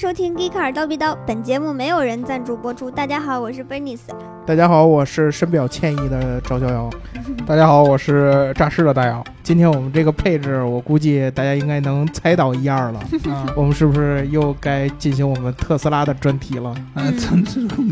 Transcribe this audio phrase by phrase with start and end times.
[0.00, 2.90] 收听《g e e k a r 叨逼叨》，本节目没有人赞助播出。
[2.90, 3.98] 大家好，我是 Bernice。
[4.46, 6.88] 大家好，我是深表歉意的赵逍遥。
[7.46, 9.22] 大家好，我是诈尸的大姚。
[9.42, 13.00] 今天我们这个配置，我估计大家应该能猜到一二了。
[13.54, 16.74] 我们是不是又该进行我们特斯拉的专题了？
[16.94, 17.14] 嗯，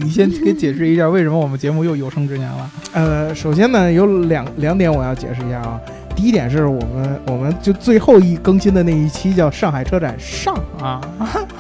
[0.01, 2.71] 你先给解释一下，为什么我们节目又有生之年了？
[2.95, 5.79] 呃，首先呢，有两两点我要解释一下啊。
[6.17, 11.01] 第一点是我们，我们就最后一更新的那一期叫上海车展上啊，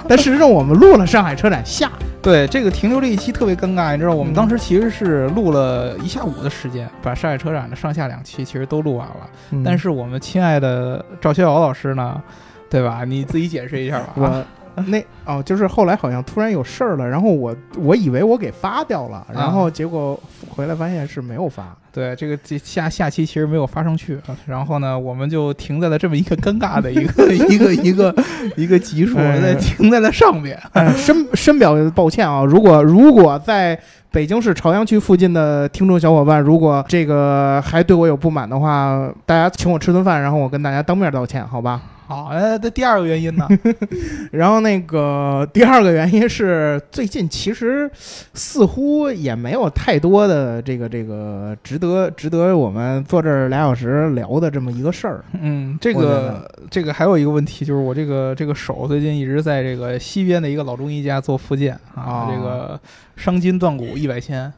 [0.08, 1.90] 但事实上我们录了上海车展下。
[2.20, 9.30] 对，这个停留这一期特别尴尬，你知道，我们当时其实是录了一下午的时间，把上海车展的上下两期其实都录完了。
[9.64, 12.20] 但是我们亲爱的赵逍遥老师呢，
[12.68, 13.04] 对吧？
[13.04, 14.12] 你自己解释一下吧。
[14.16, 14.44] 我。
[14.86, 20.18] 那哦，就是后来好像突然有事儿了，然后我我以为我给发掉了，然后结果
[20.48, 21.76] 回来发现是没有发。
[21.90, 28.14] 对，这个下下期其实没有发上去，然后呢，我们就停在了这么一个尴尬的一个 一个一个
[28.56, 30.56] 一个级数，在停在了上面。
[30.96, 32.44] 深深表抱歉啊！
[32.44, 33.76] 如果如果在
[34.12, 41.80] 北京市朝阳区附近的听众小伙伴，如果这个还对我有不满的话，大家请我吃顿饭，然后我跟大家当面道歉，好吧？
[42.08, 43.46] 好，那这第二个原因呢？
[44.32, 47.88] 然后那个第二个原因是，最近其实
[48.32, 55.22] 似乎也没有太多的这个这个值得值得我们坐这儿俩小时聊的这么一个事儿。
[55.38, 62.80] 嗯，这个这个还有一个问题就是，我这个这个手最近一直在这个西边的一个老中医家做复健啊，这个
[63.16, 64.50] 伤筋断骨一百千。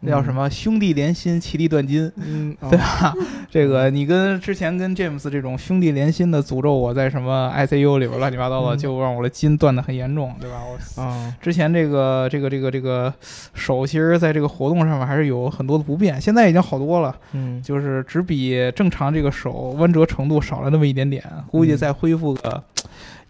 [0.00, 3.12] 那叫什么兄弟连心，其利断金，嗯， 对吧？
[3.50, 10.58] 这个你跟之前跟 James 这种兄弟连心的诅咒我在什么 ICU 里边乱七八糟的，就让我的筋断的很严重，对吧？
[10.96, 13.12] 我啊，之前这个这个这个这个
[13.54, 22.62] 手，其实在这个活动上面还是有很多的不便，现在已经好多了，嗯，就是只比正常这个手弯折程度少了那么一点点，估计再恢复个。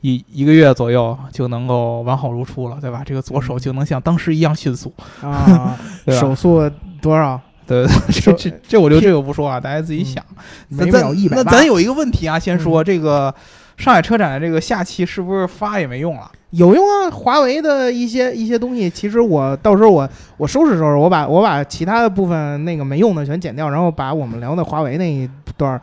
[0.00, 3.02] 一一个月左右就能够完好如初了，对吧？
[3.04, 5.76] 这个左手就能像当时一样迅速啊！
[6.06, 7.40] 手速多少？
[7.66, 10.24] 对， 这这这我就这个不说啊，大家自己想。
[10.68, 13.34] 每秒一百那咱有一个问题啊，先说这个
[13.76, 16.30] 上海车展的这个下期是不是发也没用了？
[16.50, 17.10] 有用啊！
[17.10, 25.78] 华为的一些一些东西，其实我到时候我我收拾收拾，我把我把其他的部分那个没用的全剪掉，然后把我们聊的华为那一段。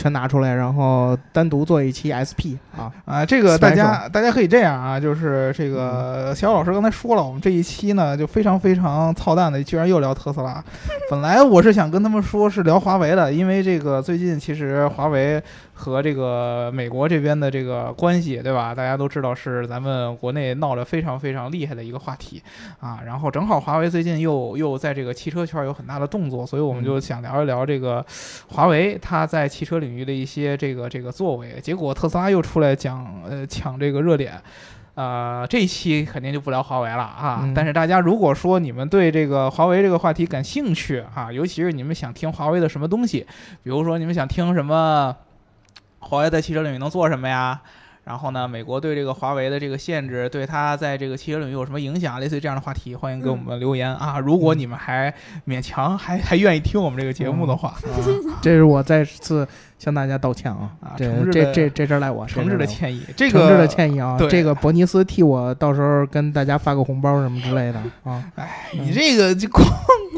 [0.00, 3.26] 全拿出来，然后单独做一期 SP 啊啊！
[3.26, 10.64] 这个大家大家可以这样啊，就是这个小老师刚才说了，我们这一期呢就非常非常操蛋的，居然又聊特斯拉。
[11.10, 15.42] 本来我是想跟他们说是聊华为的，因为这个最近其实华为。
[15.80, 18.74] 和这个美国这边的这个关系，对吧？
[18.74, 22.42] 大家都知道是咱们国内闹得非常非常厉害的一个话题
[22.80, 23.00] 啊。
[23.06, 28.04] 然后正好华为最近又又在这个汽车圈有很大的动作，所以我们就想聊一聊这个
[28.48, 31.58] 华为它在汽车领域的一些这个这个作为。
[31.62, 34.38] 结果特斯拉又出来讲呃抢这个热点，
[34.96, 37.50] 呃，这一期肯定就不聊华为了啊。
[37.54, 43.26] 但是大家如果说你们对这个华为这个话题感兴趣啊，尤其是你们想听华为的什么东西，
[43.62, 45.16] 比如说你们想听什么。
[46.00, 47.60] 华为在汽车领域能做什么呀？
[48.02, 52.18] 然后呢，美国对这个华为的这个限制，对它在这个汽车领域有什么影响？
[52.18, 54.18] 类似于这样的话题，欢迎给我们留言啊！
[54.18, 55.14] 如果你们还
[55.46, 57.74] 勉强还还愿意听我们这个节目的话，
[58.42, 59.46] 这是我再次。
[59.80, 60.70] 向大家道歉啊！
[60.82, 64.14] 啊，这这这这事赖我，诚挚的歉意，这个诚挚的歉意啊！
[64.28, 68.22] 这个伯尼斯替我到时候跟大家发个红包什么之类的啊！
[68.34, 69.66] 哎，你这个就光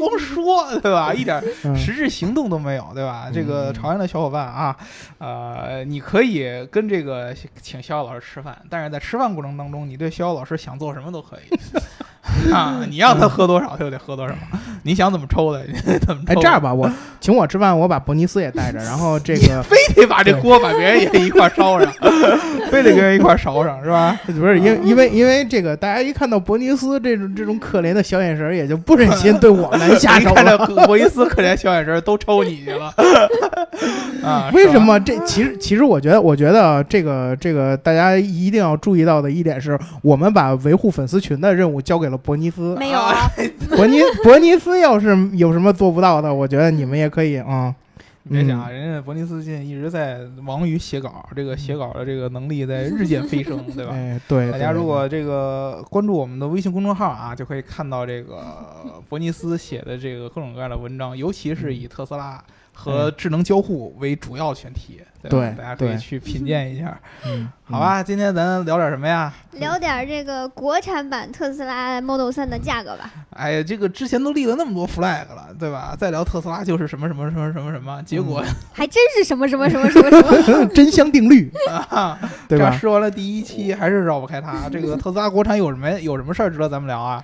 [0.03, 1.13] 光说对吧？
[1.13, 1.41] 一点
[1.75, 3.29] 实质行动都没有对吧？
[3.33, 4.75] 这个朝阳的小伙伴啊，
[5.17, 11.57] 呃，你可以跟这个请逍遥老师吃饭，但是在吃饭过程当中，你对逍遥老师想做什么都可以。
[12.53, 14.33] 啊，你让他喝多少，他就得喝多少。
[14.83, 15.61] 你想怎么抽的，
[16.05, 16.33] 怎么抽？
[16.33, 16.89] 哎，这样吧，我
[17.19, 21.93] 请我吃饭，我把伯尼斯也带着，然后这个非得把这锅把别人也一块烧上，
[22.69, 24.17] 非得跟人一块烧上，是吧？
[24.25, 30.33] 不是，因因为因为这个，大家一看到伯尼斯这种这种可怜的小眼神，也就不忍心对我们下手。
[30.33, 32.93] 看到伯尼斯可怜小眼神，都抽你去了。
[34.23, 34.49] 啊？
[34.53, 34.99] 为什么？
[34.99, 42.17] 这其实其实，我觉得，我觉得这个这个，大家一定要注意到的一点是，我们把维护粉丝群的任务交给了。
[42.17, 42.99] 伯尼斯没有，
[43.75, 47.75] 伯尼伯尼斯要是有什么做不到的，我觉得你们也可以啊。
[48.29, 53.91] 别想，人家伯尼斯现在一直在忙于写稿，这个写稿的这个能力在日渐飞升，对吧？
[53.93, 54.49] 哎，对。
[54.49, 58.41] 大家如果这个关注我们的微信公众号啊，就可以看到这个
[59.09, 62.41] 伯尼斯写的这个各种各样的文章，尤其是以特斯拉。
[62.75, 64.99] 和智能交互为主要选题，
[65.29, 66.99] 对，大家可以去品鉴一下。
[67.25, 69.33] 嗯，好吧，今天咱聊点什么呀？
[69.53, 73.11] 聊点这个国产版特斯拉 Model 3的价格吧。
[73.31, 75.95] 哎呀，这个之前都立了那么多 flag 了，对吧？
[75.97, 78.43] 再聊特斯拉就是什么什么什么什么什么，结果
[78.73, 80.09] 还真是什么什么什么什么
[80.41, 80.65] 什么。
[80.73, 81.51] 真香定律，
[81.89, 82.17] 啊，
[82.49, 82.65] 对吧？
[82.65, 84.69] 这样说完了第一期还是绕不开它。
[84.69, 87.23] 这个特斯拉国产有什么有什么事儿值得咱们聊啊？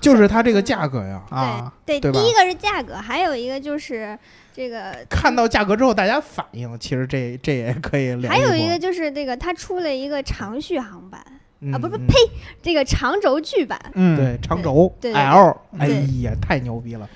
[0.00, 4.18] 就是它这个价格呀，啊，对对第一个是价格，还有一个就是
[4.54, 8.30] 这个，看到价格之后大家反应，其实这这也可以聊。
[8.30, 11.24] 还有一个就是这个，它出了一个长续航版
[11.60, 12.14] 嗯啊，不是嗯呸，
[12.60, 13.80] 这个长轴距版。
[13.94, 15.88] 嗯，对长轴 L，哎
[16.22, 17.08] 呀，太牛逼了！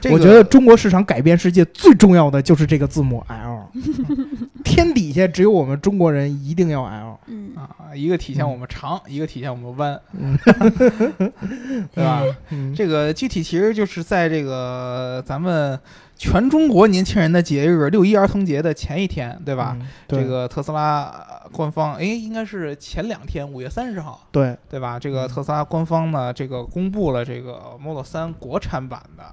[0.00, 3.66] 这个我觉得中国市场改变世界最重要的就是这个字母 L，
[4.62, 10.38] 天底下只有我们中国人一定要 L，嗯，啊，一个体现我们长，一个体现我们弯，嗯，
[11.92, 12.22] 对吧？
[12.50, 15.76] 嗯，这个具体其实就是在这个咱们
[16.18, 19.76] 全中国年轻人的节日六一儿童节的前一天，对吧？
[19.78, 19.86] 嗯？
[20.08, 24.98] 对这个特斯拉呃官方，哎，应该是前两天，五月三十号，对，对吧？
[24.98, 29.24] 这个嗯特斯拉官方呢，这个公布了这个 Model 三国产版的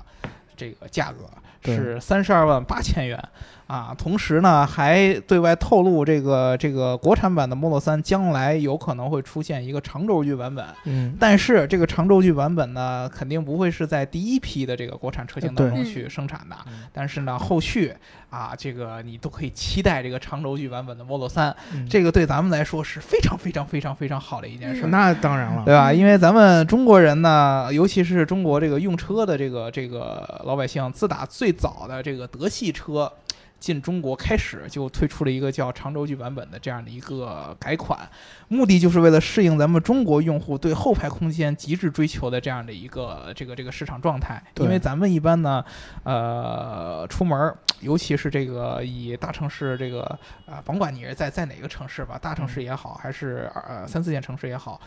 [0.55, 1.27] 这个价格
[1.63, 3.21] 是三十二万八千元
[3.67, 10.65] 啊，同时呢还对外透露，这个这个国产版的 Model 3将来有可能会出现一个长轴距版本。
[10.83, 16.56] 嗯，但是这个长轴距版本呢，肯定不会是在第一批的这个国产车型当中去生产的。
[16.67, 17.94] 嗯但是呢，后续
[18.29, 24.88] 啊，这个你都可以期待这个长轴距版本的 Model 3，嗯这个对咱们来说是非常非常非常非常好的一件事儿。
[24.88, 25.91] 那当然了，对吧？
[25.91, 33.11] 因为咱们中国人呢，尤其是中国这个用车的这个这个老百姓，自打最早的这个德系车
[33.60, 38.00] 进中国开始，就推出了一个叫长轴距版本的这样的一个改款，
[38.48, 44.44] 目的就是为了适应咱们中国用户对后排空间极致追求的这样的一个这个这个市场状态。
[44.57, 45.63] 因为咱们一般呢，
[46.04, 50.04] 呃，出门儿，尤其是这个以大城市这个
[50.46, 54.80] 啊、甭管你是在在哪个城市吧，大城市也好，还是呃三四线城市也好。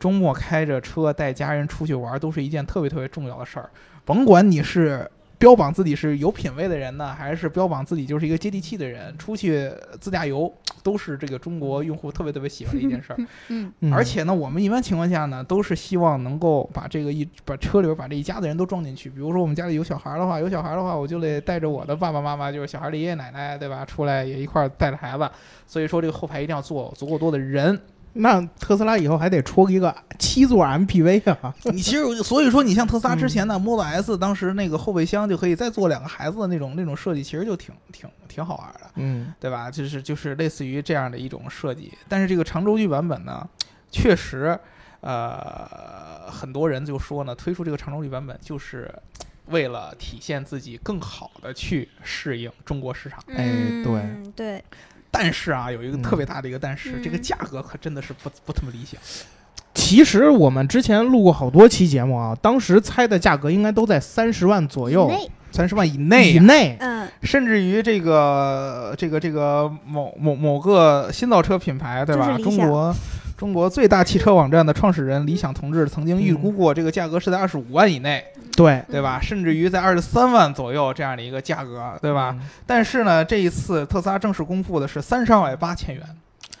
[0.00, 3.70] 周末开着车带家人出去玩，都是一件特别特别重要的事儿。
[4.04, 5.08] 甭管你是
[5.44, 9.70] 标榜自己是有品位的人呢，还是标榜自己就是一个接地气的人，出去
[10.00, 10.50] 自驾游
[10.82, 13.16] 都是这个中国用户特别特别喜欢的一件事儿。
[13.48, 19.10] 嗯嗯而且呢，我们一般情况下呢，都是希望能够把这个一把车里边把这一家子人都装进去。
[19.10, 23.84] 比如说我们家里有小孩儿的话，有小孩儿的话，我就得带着我的爸爸妈妈，就是小孩儿的爷爷奶奶，对吧？
[23.84, 25.30] 出来也一块儿带着孩子。
[25.66, 27.78] 所以说这个后排一定要坐足够多的人。
[28.16, 39.70] 那特斯拉以后还得出一个七座 MPV 啊，你其实所以说，你像特斯拉之嗯前的 Model S，当时那个后备箱就可以再坐两个孩子的那种那种设计，其实就挺挺挺好玩的，嗯对吧？
[39.70, 41.92] 就是就是类似于这样的一种设计。
[42.08, 43.46] 但是这个长轴距版本呢，
[43.90, 44.56] 确实，
[45.00, 48.92] 呃，很多人就说呢，推出这个长轴距版本就是
[49.46, 53.18] 为了体现自己更好的去适应中国市场。
[53.28, 53.44] 哎
[53.82, 54.64] 对嗯对，
[55.16, 57.02] 但是啊，有一个嗯特别大的一个但是，嗯。
[57.02, 59.00] 这个价格可真的是不不怎么理想。
[59.72, 65.08] 其实我们之前录过好多期节目啊，当时猜的价格应该都在三十万左右
[65.54, 72.36] 三十万以内呀、以内，嗯，甚至于这个这个这个某某某个新造车品牌，对吧？
[72.38, 72.92] 中国
[73.36, 78.24] 中国最大汽车网站的创始人李想同志曾经预估过这个价格是在二十五万以内，
[78.56, 79.20] 对，对吧？
[79.22, 82.36] 甚至于在二十三万左右这样的一个价格，对吧？
[82.66, 86.02] 但是呢，这一次特斯拉正式公布的是三十二万八千元，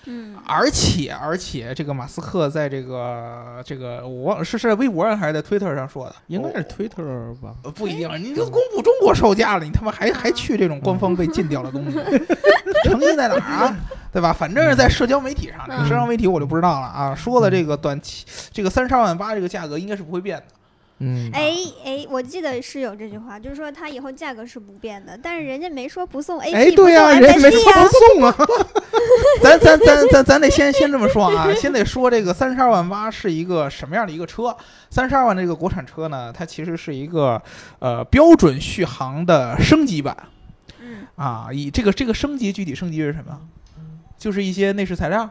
[0.06, 7.54] 嗯，而且而且这个马斯克在这个这个我忘了是是在微博上还是在推特上说的，应该是 Twitter 吧？
[7.62, 11.98] 呃，不一定，你都公布中国售价了，你他妈还还去这种官方被禁掉的东西，
[12.84, 13.76] 诚意在哪儿啊？
[14.12, 14.32] 对吧？
[14.32, 17.14] 反正是在社交媒体上，这个嗯社交媒体我就不知道了啊。
[17.14, 20.44] 说了这个短期这个三十二万八这个价格应该是不会变的，
[20.98, 21.52] 嗯，哎
[21.84, 28.36] 哎，我记得是有这句话，就是说它以后价格是不变的，但是人家没说不送 AP，哎，对呀、呀、人没说不，送啊，
[29.42, 34.56] 咱咱咱咱咱得先先这么说啊，先得说这个三十二万八是一个什么样的一个车？
[34.88, 37.42] 三十二万这个国产车呢，它其实是一个
[37.80, 40.16] 呃标准续航的升级版
[40.80, 41.48] 嗯，啊。
[41.52, 43.40] 以这个这个升级具体升级是什么？
[44.16, 45.28] 就是一些内饰材料。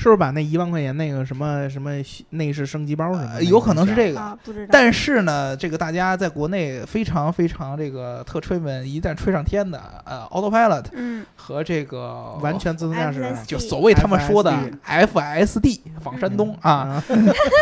[0.00, 1.90] 是不是把那一万块钱那个什么什么
[2.30, 3.30] 内饰升级包什么？
[3.34, 4.20] 呃有可能是这个。
[4.20, 17.04] 啊，不知道，但是呢，这个大家在国内非常非常这个特吹们一旦吹上天的，呃，Autopilot 嗯，和这个完全自动驾驶就所谓他们说的 FSD 仿山东 啊，啊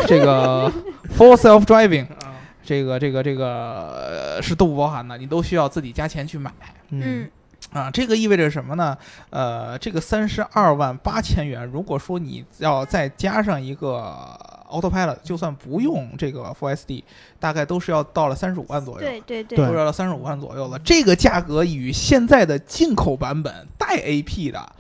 [0.06, 0.70] 这个
[1.16, 6.52] Full Self Driving 啊这个这个这个呃是都不包含的，你都需要自己加钱去买。
[6.90, 7.26] 嗯，
[7.73, 8.96] 啊，这个意味着什么呢？
[9.30, 14.38] 呃，这个三十二万八千元，如果说你要再加上一个
[14.70, 17.02] Autopilot，就算不用这个 Full SD，
[17.38, 19.00] 大概都是要到了三十五万左右。
[19.00, 20.78] 对对对对都要到三十五万左右了。
[20.78, 24.73] 这个价格与现在的进口版本带 AP 的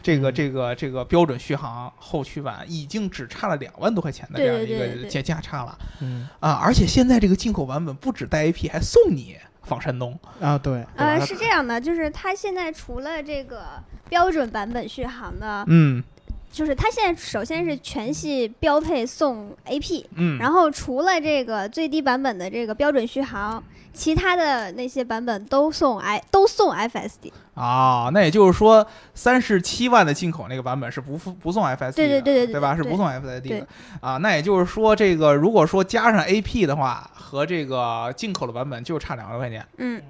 [0.00, 6.52] 这个嗯这个这个标准续航后驱版已经只差了两万多块钱的这样一个价价差了嗯啊！
[6.62, 9.36] 而且现在这个进口版本不止带 AP，还送你
[9.68, 10.18] 仿山东。
[10.40, 13.64] 啊，对，呃，是这样的，就是它现在除了这个
[14.08, 16.02] 标准版本续航的，嗯。
[16.50, 27.32] 就是它现在首先是全系标配送 AP，嗯，然后除了这个最低版本的这个标准续航，其他的那些版本都送 i 都送 FSD。
[27.54, 32.76] 啊，那也就是说，三十七万的进口那个版本是不附不送 FSD 的，对对对对对吧？
[32.76, 33.66] 是不送 FSD 对的
[34.00, 34.16] 啊。
[34.18, 40.00] 那也就是说，这个如果说加上 AP 的话，和这个进口的版本就差两万块钱嗯，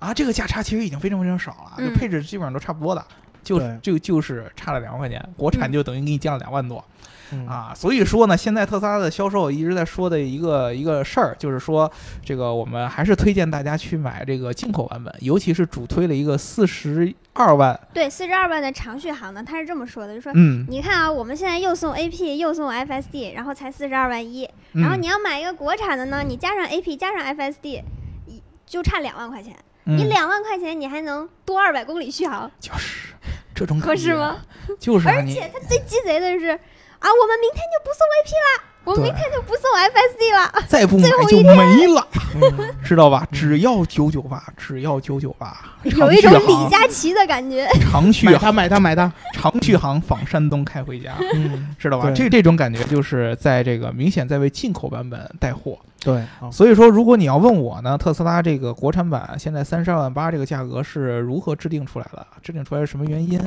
[0.00, 0.12] 啊。
[0.12, 3.04] 这个价差其实已经非常非常少了，嗯就配置基本上都差不多的，
[3.44, 6.84] 就对就就是差了两万块钱，国产嗯就等于给你降了两万多。
[6.88, 7.06] 嗯，
[7.48, 11.90] 啊，所以说呢，现在特斯拉的销售一直在说的一个一个事儿，就是说
[12.24, 20.32] 这个我们还是推荐大家去买这个进口版本，尤其是主推了一个四十二万，对，四十二万的长续航呢，他是这么说的，就说。
[20.34, 24.44] 嗯，你看啊，我们现在又送 AP 又送 FSD，然后才四十二万一。
[24.72, 27.82] 嗯然后你要买一个国产的呢，你加上 AP 加上 FSD，
[28.26, 29.56] 一就差两万块钱。
[29.84, 33.14] 你嗯两万块钱，你还能多二百公里续航，就是
[33.54, 34.36] 这种合感觉适吗？
[34.78, 36.58] 就是而且它最鸡贼的是
[37.06, 40.64] 啊，我们明天就不送 VP 啦，我们明天就不送 FSD 了。
[40.66, 43.24] 再不买最后就一天没了， 嗯知道吧？
[43.30, 47.68] 只要九九八，只要九九八，有一种李佳琦的感觉。
[47.80, 52.10] 长续航买它买它买它，长续航仿山东开回家，嗯，知道吧？
[52.10, 55.78] 这这种感觉就是在这个明显在为进口版本带货。
[56.00, 62.26] 对，啊所以说，如果你要问我呢，特斯拉这个国产版现在三十二万八这个价格是如何制定出来的？
[62.42, 63.40] 制定出来是什么原因？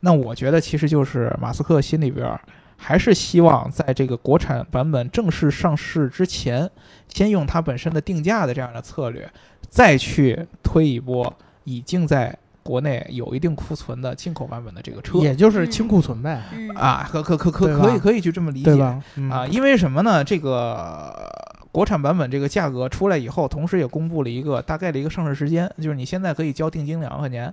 [0.00, 2.40] 那我觉得其实就是马斯克心里边儿
[2.84, 6.68] 还是希望在这个国产版本正式上市之前，
[7.06, 9.30] 先用它本身的定价的这样的策略，
[9.68, 19.00] 再去推一波已经在国内有一定库存的进口版本的这个车也就是清库存呗，嗯，啊，可可可可可以可以去这么理解？
[19.14, 20.24] 嗯啊，，因为什么呢？
[20.24, 21.30] 这个
[21.72, 27.52] 国产版本这个价格出来以后，同时也公布了一个大概的一个上市时间，就是你现在可以交定金两万块钱，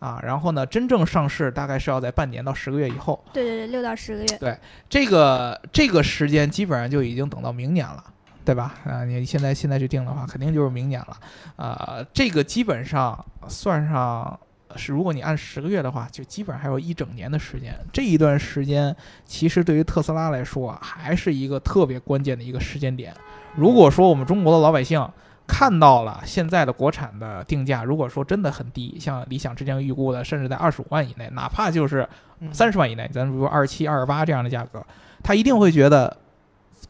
[0.00, 4.38] 啊，然后呢，真正上市大概是要在半年到十个月以后，对对对，六到十个月。
[4.38, 4.58] 对
[4.88, 8.02] 这个这个时间基本上就已经等到明年了。
[8.44, 8.76] 对吧？
[8.86, 11.16] 啊，你现在现在去定的话，肯定就是明年了。
[11.56, 14.40] 啊，这个基本上算上
[14.76, 17.74] 是，如果你按十个月的话，就基本上还有一整年的时间。
[17.92, 18.94] 这一段时间，
[19.24, 23.14] 其实对于特斯拉来说啊，还是一个特别关键的一个时间点。
[23.56, 25.08] 如果说我们中国的老百姓
[25.46, 32.06] 看到了现在的国产的定价，如果说真的很低，像理想之前预估的，甚至在二十五万以内，哪怕就是
[32.40, 34.84] 嗯三十万以内，咱比如二十七、二十八这样的价格，
[35.22, 36.14] 他一定会觉得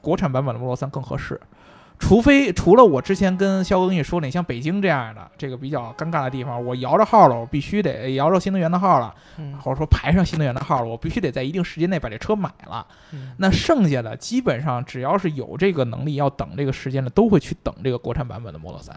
[0.01, 1.41] 国产版本的 Model 3更合适。
[1.99, 9.59] 除非除了我之前跟肖哥跟你说的，你像北京这样的这个比较尴尬的地方，我摇着号了，我必须得摇着新能源的号了，嗯。
[9.59, 12.87] 或者说排上新能源的号了，我必须得在一定时间内把这车买了。
[13.13, 13.33] 嗯。
[13.39, 18.93] 那剩下的基本上只要是有这个能力要等这个时间的，都会去等这个国产版本的 Model 3，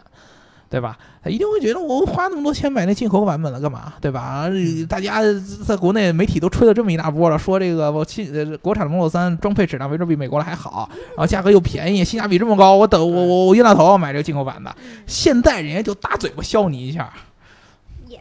[0.71, 0.97] 对吧？
[1.21, 4.21] 他一定会觉得我花那么多钱买那进口版本了干嘛，对吧？
[4.21, 4.49] 啊
[4.87, 5.21] 大家
[5.65, 14.73] 在国内媒体都吹了这么一大波了，说这个我进呃国产的 Model 3装配质量没准比美国的还好，然后价格又便宜，性价比这么高，我等我我我冤大头买这个进口版的。
[15.05, 17.11] 现在人家就大嘴巴削你一下，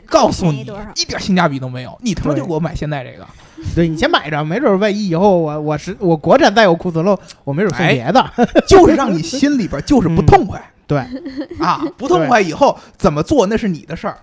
[0.07, 0.63] 告诉你？
[0.97, 3.25] 一点性价比都没有，你他妈就给我买现在这个。
[3.77, 8.31] 对你先买着，没准万一以后我我是我国产再有库存了，我没准送哎别的。
[8.67, 10.61] 就是让你心里边就是不痛快。
[10.91, 10.99] 对
[11.65, 14.19] 啊，不痛快以后怎么做那是你的事儿。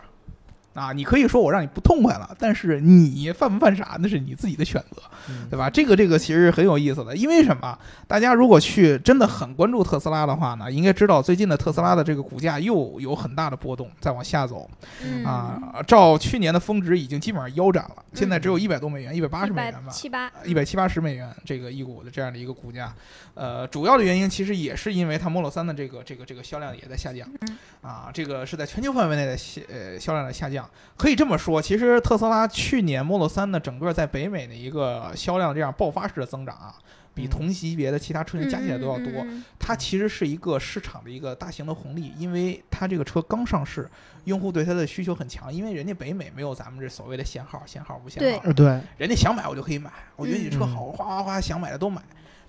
[0.77, 5.67] 啊，你可以说我让你不痛快了，但是你犯不犯傻那是你自己的选择，嗯对吧？
[5.67, 7.75] 这个这个其实很有意思的，因为什么？
[8.07, 14.69] 大家如果去真的很关注特斯拉的话呢，应该知道最近的特斯拉的这个股价又有很大的波动，在往下走
[15.03, 15.83] 嗯啊。
[15.87, 19.89] 照去年的峰值已经基本上腰斩了，现在只有一百多美元，一百八十美元吧。
[19.89, 22.93] 七八，一百七八十美元这个一股的这样的一个股价，
[23.33, 30.66] 呃，主要的原因其实也是因为它 Model 3的这个这个这个销量也在下降，嗯啊，这个是在全球范围内的销呃销量的下降。
[30.95, 36.75] 可以这么说，其实特斯拉去年 Model 3的整个在北美的一个销量这样爆发式的增长啊，
[37.13, 37.29] 比嗯。
[37.29, 39.25] 同级别的其他车型加起来都要多。
[39.59, 43.89] 它其实是一个市场的一个大型的红利，因为它这个车刚上市，
[44.25, 50.67] 用户对它的需求很强，因为人家北美没有咱们这所谓的限号，限号不限号，呃对，人家想买我就可以买，我觉得你车嗯。
[50.67, 52.01] 好，哗哗哗想买的都买。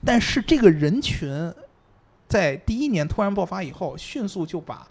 [0.04, 1.52] 但是这个人群
[2.28, 4.87] 在第一年突然爆发以后，迅速就把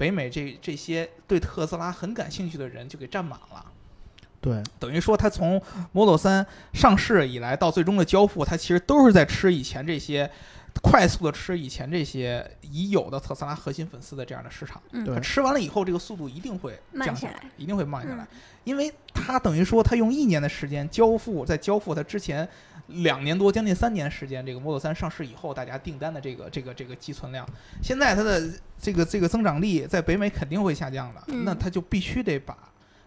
[0.00, 3.66] 北美这这些对特斯拉很感兴趣的人就给占满了。
[4.40, 5.60] 对，等于说，他从
[5.92, 10.30] Model 三上市以来到最终的交付，他其实都是在吃以前这些
[10.80, 14.80] 快速的吃以前这些已有的特斯拉核心粉丝的这样的市场。
[14.92, 18.26] 嗯对它吃完了以后，这个速度一定会慢下来降下来，一定会慢下来嗯，
[18.64, 22.48] 因为他等于说他用一年的时间交付，在交付他之前
[22.90, 27.46] 两年多，将近三年时间，这个 Model 三上市以后，大家订单的这个这个这个积存量，
[27.82, 32.56] 现在它的这个这个增长力在北美肯定会下降的，嗯那它就必须得把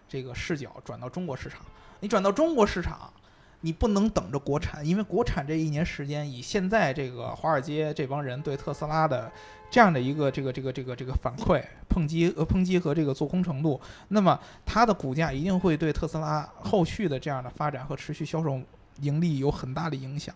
[0.08, 1.60] 这个视角转到中国市场。
[2.00, 3.12] 你转到中国市场，
[3.60, 9.30] 你不能等着国产，因为国产这一年时间，以现在这个华尔街这帮人对特斯拉的
[9.70, 18.60] 这样的一个这个这个这个这个反馈、抨击呃抨击和这个做空程度，那么它的股价一定会对特斯拉后续的这样的发展和持续销售
[19.00, 20.34] 盈利有很大的影响。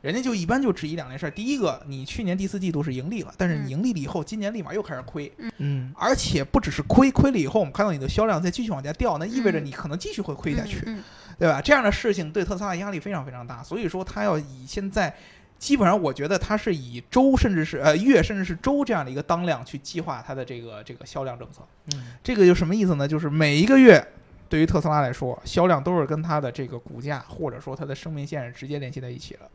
[0.00, 10.82] 人家就一般就质疑两件事儿，第一个，你去年第四季度是盈利了，但是你嗯盈利了以后，今年立马又开始亏，嗯而且不只是亏，亏了以后，我们看到你的销量再继续往下掉，那意味着嗯你可能继续会亏下去。
[10.86, 11.02] 嗯
[11.38, 11.60] 对吧？
[11.60, 15.12] 这样的事情对特斯拉压力非常非常大，所以说它要以现在
[15.58, 21.62] 基本上，我觉得它是以周甚至是呃月甚至是周这样的一个当量去计划它的这个这个销量政策。
[21.94, 23.08] 嗯这个就什么意思呢？
[23.08, 24.04] 就是每一个月
[24.52, 29.50] 对于特斯拉来说，销量都是跟它的这个股价或者说它的生命线是直接联系在一起的。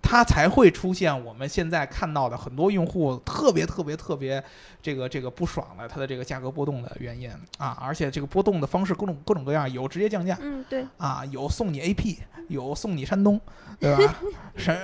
[0.00, 4.42] 它才会出现我们现在看到的很多用户特别特别特别
[4.80, 7.28] 这个这个不爽的它的这个价格波动的原因
[7.58, 12.16] 啊，而且这个波动的方式各种各种各样，有直接降价，嗯，对，啊，有送你 AP，
[12.46, 13.40] 有送你山东，
[13.80, 14.14] 对吧？
[14.56, 14.80] 什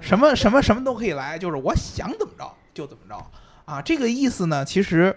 [0.00, 3.22] 什么什么什么都可以来，就是我想怎么着就怎么着
[3.66, 3.82] 啊。
[3.82, 5.14] 这个意思呢，其实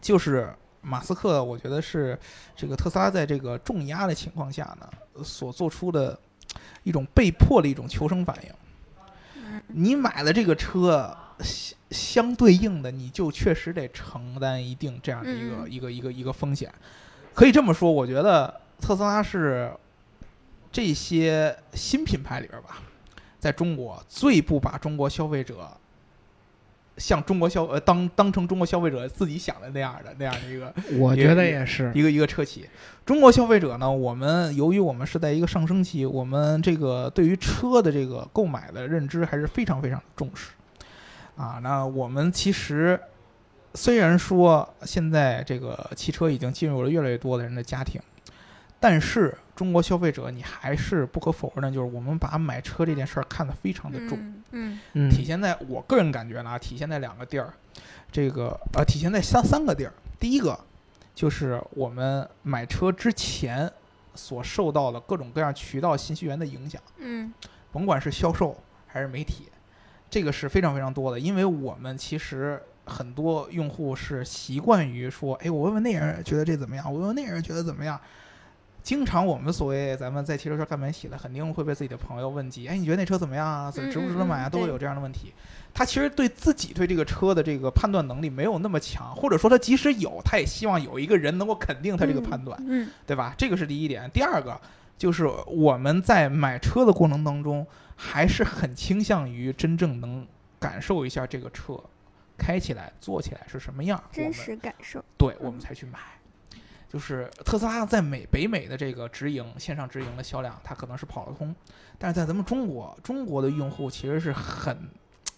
[0.00, 0.52] 就是
[0.86, 2.16] 马斯克，我觉得是
[2.54, 4.88] 这个特斯拉在这个重压的情况下呢，
[5.24, 6.16] 所做出的
[6.84, 8.50] 一种被迫的一种求生反应。
[9.34, 16.72] 嗯你买了这个车，相相对应的你就确实得承担一定这样的一个、嗯一个一个一个风险。
[17.34, 19.72] 可以这么说，我觉得特斯拉是
[20.70, 22.78] 这些新品牌里边吧，
[23.40, 25.68] 在中国最不把中国消费者
[26.96, 32.66] 像中国消呃当当成中国消费者自己想的那样的那样的一个我觉得也是，一个一个车企。
[33.04, 40.50] 中国消费者呢，我们由于我们是在一个上升期，我们这个对于车的这个购买的认知还是非常非常重视
[41.36, 41.60] 啊。
[41.62, 42.98] 那我们其实
[43.74, 48.00] 虽然说现在这个汽车已经进入了越来越多的人的家庭，
[48.80, 54.18] 但是中国消费者你还是不可否认的，就是我们把买车这件事儿看得非常的重。
[54.18, 57.52] 嗯嗯嗯体现在我个人感觉呢，体现在两个地儿，
[58.12, 59.92] 这个呃，体现在三三个地儿。
[60.20, 60.58] 第一个
[61.14, 63.70] 就是我们买车之前
[64.14, 67.32] 所受到的各种各样渠道信息源的影响，嗯
[67.72, 69.48] 甭管是销售还是媒体，
[70.10, 71.18] 这个是非常非常多的。
[71.18, 77.98] 因为我们其实很多用户是习惯于说，哎，我问问那人觉得这怎么样，我问问那人觉得怎么样。
[78.86, 83.68] 经常我们所谓咱们在汽车圈干媒体的，肯定会被自己的朋友问及，哎，你觉得那车怎么样啊？
[83.68, 84.48] 怎么值不值得买啊？
[84.48, 85.34] 都会有这样的问题。
[85.74, 92.56] 他其实对自己对这个车的这个判断能力没有那么强，或者说他即使有，他也希望有一个人能够肯定他这个判断。
[92.64, 93.34] 嗯对吧？
[93.36, 94.08] 这个是第一点。
[94.14, 94.56] 第二个
[94.96, 100.24] 就是我们在买车的过程当中，还是很倾向于真正能
[100.60, 101.76] 感受一下这个车
[102.38, 105.98] 开起来、坐起来是什么样，我真实感受，对我们才去买。
[106.88, 111.54] 就是特斯拉在美北美的这个直营线上直营的销量，它可能是跑得通，
[111.98, 114.88] 但是在咱们中国，中国的用户其实是很、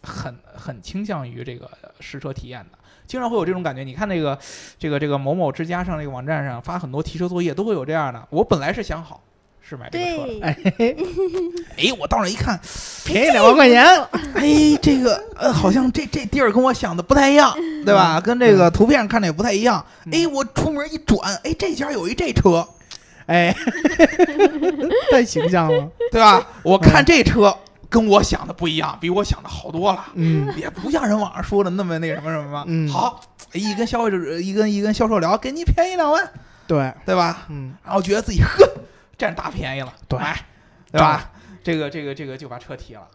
[0.03, 2.79] 很、很倾向于这个试车体验的。
[3.07, 4.39] 经常会有这种感觉，你看那个
[4.79, 8.29] 这个这个某某之家上那个网站上发很多提车作业，都会有这样的。
[8.31, 9.23] 我本来是想好
[9.69, 10.57] 是买这个车哎，
[11.77, 12.59] 哎，我到那一看，
[13.05, 13.85] 便宜两万块钱，
[14.35, 17.55] 哎，这个呃，好像这这地儿跟我想的不太一样，
[17.85, 18.19] 对吧？
[18.21, 19.85] 跟这个图片上看着也不太一样。
[20.07, 22.67] 嗯哎，我出门一转，哎，这家有一这车，
[23.27, 23.55] 哎，
[25.11, 26.47] 太形象了，对吧？
[26.63, 27.55] 我看这车
[27.91, 32.65] 跟我想的不一样，比我想的好多了，嗯也不像人网上说的那么那什么什么。
[32.67, 33.21] 嗯好，
[33.53, 36.27] 一跟消费者一跟一跟销售聊，给你便宜两万，
[36.67, 37.47] 对，对吧？
[37.51, 38.67] 嗯然后觉得自己呵
[39.19, 40.39] 占大便宜了，对买，
[40.93, 41.31] 对吧？
[41.65, 43.07] 这个这个这个就把车提了，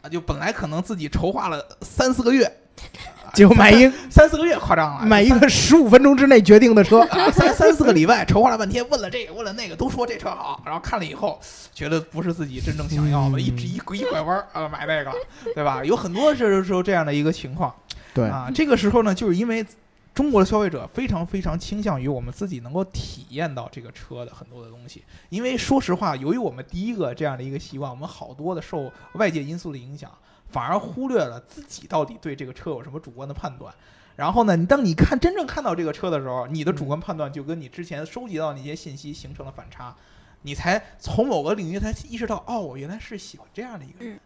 [0.00, 2.50] 啊，就本来可能自己筹划了三四个月，
[3.34, 11.38] 结果买一三四个月夸张了，买一个十五分钟之内决定的车，啊，三三四个礼拜筹划了半天，问了这个问了那个，都说这车好，然后看了以后，
[11.74, 15.12] 觉得不是自己真正想要的，嗯一直一一拐弯儿啊买那个，
[15.54, 15.84] 对吧？
[15.84, 17.72] 有很多是时候这样的一个情况
[18.14, 18.50] 对，啊。
[18.52, 19.64] 这个时候呢，就是因为
[20.14, 30.10] 中国的消费者非常非常倾向于我们自己能够体验到这个车的很多的东西，因为说实话，由于我们第一个这样的一个习惯，我们好多的受外界因素的影响，
[30.50, 33.72] 反而忽略了自己到底对这个车有什么主观的判断。
[34.14, 39.96] 然后呢，你当你看真正看到这个车的时候，你的主观判断就跟你之前收集到那些信息形成了反差，
[40.42, 44.20] 你才从某个领域才意识到，哦，我原来是喜欢这样的一个人，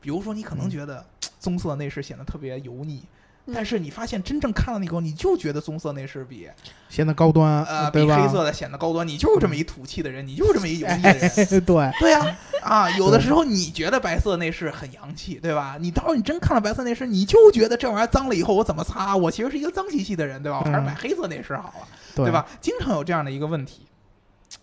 [0.00, 1.06] 比如说，你可能觉得
[1.38, 3.04] 棕色内饰显得特别油腻，
[3.54, 6.48] 但是你发现真正看到那个，你就觉得棕色内饰比
[6.88, 8.22] 显得高端，呃比对吧？
[8.22, 9.06] 黑色的显得高端。
[9.06, 11.30] 你就是这么一土气的人，你就是这么一油腻的人。
[11.30, 15.76] 哎， 对， 对呀、啊，有的时候你觉得白色内饰很洋气，对吧？
[15.80, 19.16] 你到时候你真看了白色内饰，你就觉得这玩意儿脏了以后我怎么擦？
[19.16, 20.58] 我其实是一个脏兮兮的人，对吧？
[20.58, 22.32] 我还是嗯买黑色内饰好了，对对？
[22.32, 22.46] 吧？
[22.60, 23.82] 经常有这样的一个问题。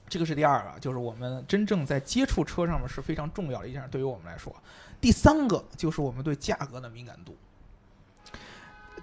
[0.08, 4.56] 这个是第二个，就是我们真正在接触车上面是非常重要的一件事，对于我们来说。
[5.02, 7.36] 第三个就是我们对价格的敏感度，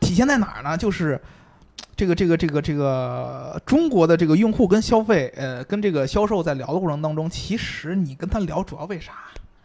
[0.02, 0.76] 体现在哪儿呢？
[0.76, 1.18] 就是
[1.96, 9.12] 这个这个这个这个中国的这个用户跟消费，呃，跟这个销售在聊的过程当中，其实你跟他聊主要为啥？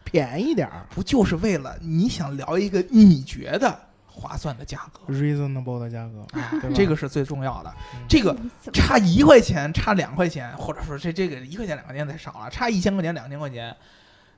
[0.03, 6.25] 便宜点儿不就是为了你想聊一个你觉得划算的价格？，reasonable 的价格，
[6.61, 7.69] 对这个是最重要的。
[7.93, 8.33] 嗯这个
[8.71, 13.75] 差一块钱，差两块钱，或者说这这个一块钱两块钱太少了，差一千块钱两千块钱，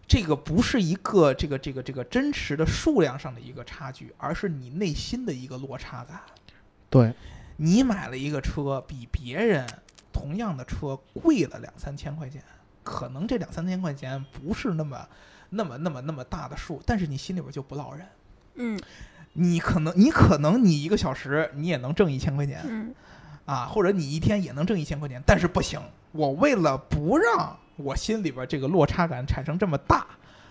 [0.10, 6.20] 这个不是一个这个这个这个真实的数量上的一个差距，而是你内心的一个落差感。
[6.90, 7.14] 对，
[7.58, 9.68] 你买了一个车，比别人
[10.12, 12.44] 同样的车贵了两三千块钱，
[12.84, 15.08] 可能这两三千块钱不是那么
[15.52, 18.08] 那么那么那么大的数，但是你心里边就不落忍。
[18.56, 18.80] 嗯
[19.34, 22.96] 你可能你可能你一个小时你也能挣一千块钱，嗯
[23.46, 25.80] 啊，或者你一天也能挣一千块钱，但是不行，
[26.14, 30.06] 我为了不让我心里边这个落差感产生这么大，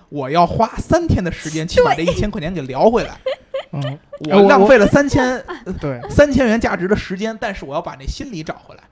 [0.09, 3.19] 我要花三天的时间去把这一千块钱给聊回来，
[3.73, 3.99] 嗯，哎
[4.37, 5.43] 我我浪费了三千
[5.81, 8.83] 对，三千元价值的时间，但是我要把那心理找回来。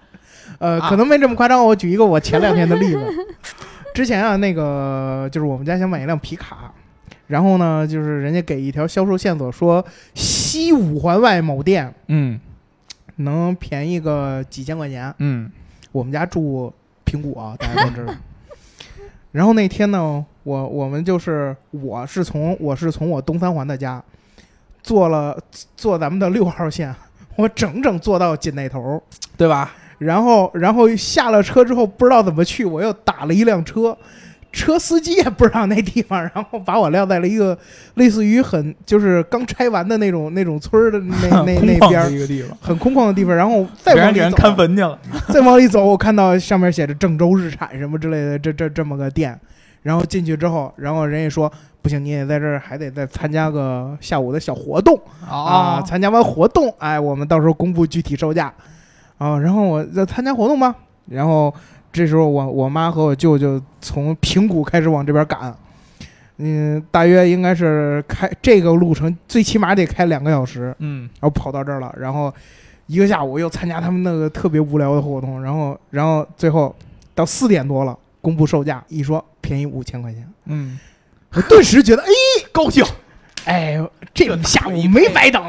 [0.58, 1.64] 呃，啊可能没这么夸张。
[1.64, 3.00] 我举一个我前两天的例子。
[3.94, 6.70] 之前啊，那个就是我们家想买一辆皮卡，
[7.28, 9.82] 然后呢，就是人家给一条销售线索说，
[10.14, 12.38] 西五环外某店嗯
[13.16, 15.14] 能便宜个几千块钱。
[15.18, 15.50] 嗯
[15.92, 16.70] 我们家住
[17.06, 18.12] 平谷啊，大家都知道。
[19.32, 24.02] 然后那天呢，我我们就是我是从我是从我东三环的家
[24.82, 25.38] 坐了
[25.74, 26.94] 坐咱们的六号线，
[27.36, 29.02] 我整整坐到锦那头，
[29.36, 29.72] 对吧？
[29.98, 33.96] 然后然后下了车之后不知道怎么去，我又打了一辆车，
[34.56, 37.56] 车司机也不知道那地方，然后把我撂在了一个
[37.96, 44.98] 类似于很就是刚拆完的那种那种村儿的那那 那边儿一个地方，很空旷的地方，然后再往里走看坟去了。
[45.28, 49.38] 再往里走，我看到上面写着郑州日产什么之类的，这这这么个店。
[49.82, 54.98] 然后进去之后，然后人家说不行，你也在这儿还得再参加个下午的小活动
[55.30, 55.80] 啊。
[55.82, 58.52] 参加完活动，哎，我们到时候公布具体售价
[59.18, 59.38] 啊。
[59.38, 60.74] 然后我再参加活动吧。
[61.08, 61.54] 然后
[61.96, 65.56] 这时候我我妈和我舅舅从平谷开始往这边赶，
[66.36, 70.76] 嗯，大约应该是开这个路程最起码得开两个小时。
[70.80, 72.30] 嗯然后跑到这儿了，然后
[72.86, 76.76] 一个下午又参加他们那个特别无聊的活动，然后然后最后
[77.14, 80.78] 到四点多了，公布售价，一说便宜五千块钱，嗯，
[81.32, 82.12] 我顿时觉得，哎
[82.52, 82.84] 高兴
[83.46, 83.78] 哎，
[84.12, 85.42] 这个下午没白等，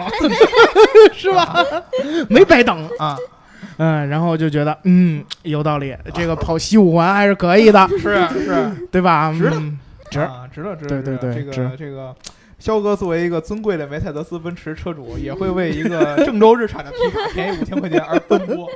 [1.13, 1.53] 是吧？
[2.29, 3.17] 没白等，啊，
[3.77, 9.31] 嗯，然后就觉得，嗯，有道理，这个跑西五环还是可以的， 是啊是啊对吧？
[9.31, 9.51] 值
[10.09, 12.15] 值啊，值了值了，对对对这个这个。
[12.59, 18.67] 肖哥作为一个尊贵的梅赛德斯奔驰车主，也会为一个郑州日产的皮卡便宜五千块钱而奔波。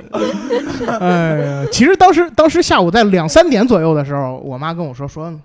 [1.00, 5.36] 哎呀，其实当时当时下午在两三点左右的时候，我妈跟我说说，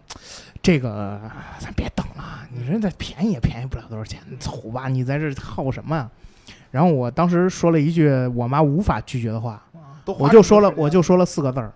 [0.62, 1.20] 这个
[1.58, 2.24] 咱别等了，
[2.56, 6.08] 你这这便宜也便宜不了多少钱，你走吧，你在这耗什么呀？
[6.72, 9.62] 然后我当时说了一句我妈无法拒绝的话，
[10.06, 11.72] 我就说了我就说了四个字儿，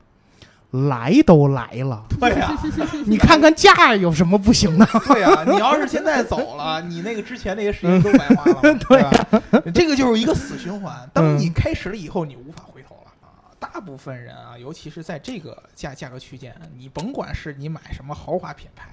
[0.90, 2.58] 来都来了，对呀、
[3.06, 4.86] 你看看价有什么不行的？
[5.08, 9.42] 对呀、你要是现在走了， 你那个之前那些时间都白花了，对吧？
[9.74, 11.10] 这个就是一个死循环。
[11.14, 13.52] 当你开始了以后，你无法回头了啊！
[13.60, 18.88] 大部分人啊，尤其是在这个价价格区间，你甭管是你买什么豪华品牌，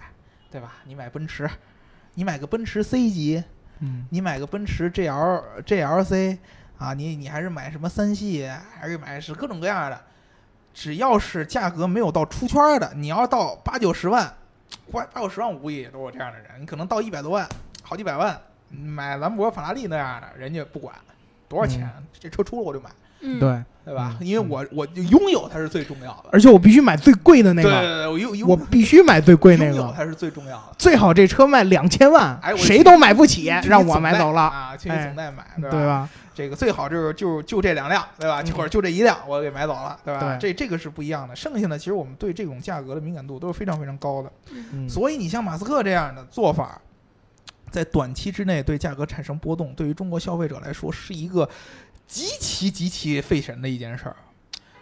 [0.50, 0.78] 对吧？
[0.84, 1.48] 你买奔驰，
[2.14, 3.44] 你买个奔驰 C 级，
[3.80, 4.06] 嗯。
[4.10, 6.38] 你买个奔驰 GL GLC
[6.78, 10.00] 啊，你你还是买什么三系，还是买是各种各样的，
[10.72, 14.32] 只要是价格没有到出圈儿的，你要到八九十万，
[14.92, 17.48] 八八九十万我估计也都有这样的人，你可能到一百多万，
[17.82, 20.94] 好几百万，买兰博、法拉利那样的，人家不管
[21.48, 24.16] 多少钱，这车出了我就买，嗯，对，对吧？
[24.20, 30.74] 嗯因为我我拥有它是最重要的，而且我必须买最贵的那个，对对对，我我必须买最贵那个，拥有它是最重要的。
[30.76, 35.86] 最好这车卖两千万哎，我谁都买不起，去让我总代买走了，啊，去哎总代买，对吧？
[35.86, 36.08] 吧？
[36.34, 38.40] 这个最好就是就就这两辆，对吧？
[38.40, 40.36] 嗯或者就这一辆，我给买走了，对吧？
[40.40, 41.34] 这这个是不一样的。
[41.34, 44.30] 剩下的其实我们对这种价格的敏感度都是非常非常高的。
[44.72, 46.80] 嗯所以你像马斯克这样的做法，
[47.72, 51.48] 在短期之内对价格产生波动，对于中国消费者来说是一个
[52.08, 54.16] 极其极其费神的一件事儿。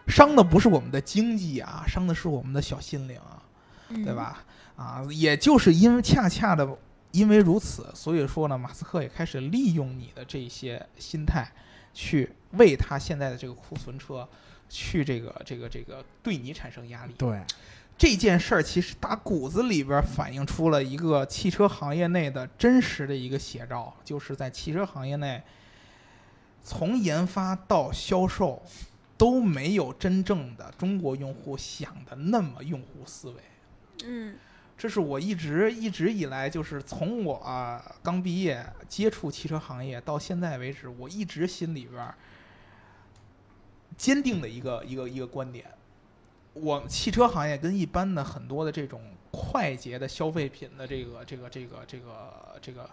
[0.09, 3.43] 伤的不是我们的经济啊，伤的是我们的小心灵啊。
[3.89, 4.15] 嗯对？
[4.15, 4.45] 吧？
[4.77, 6.67] 啊，也就是因为恰恰的
[7.13, 11.51] 因为如此，所以说呢，马斯克也开始利用你的这些心态，
[11.95, 14.29] 去为他现在的这个库存车，
[14.69, 17.15] 去这个这个这个对你产生压力。
[17.17, 17.43] 对，
[17.97, 25.43] 这件事儿其实打骨子里边反映出了一个汽车行业内的真实的一个写照，就是在汽车行业内，
[26.67, 28.61] 从研发到销售
[29.17, 33.37] 都没有真正的中国用户想的那么用户思维。
[34.05, 34.37] 嗯
[34.77, 42.15] 这是我一直一直以来，就是从我、啊刚毕业接触汽车行业到现在为止，我一直心里边儿
[43.97, 45.65] 坚定的一个一个一个观点：
[46.53, 49.01] 我汽车行业跟一般的很多的这种
[49.31, 52.91] 快捷的消费品的这个这个这个这个这个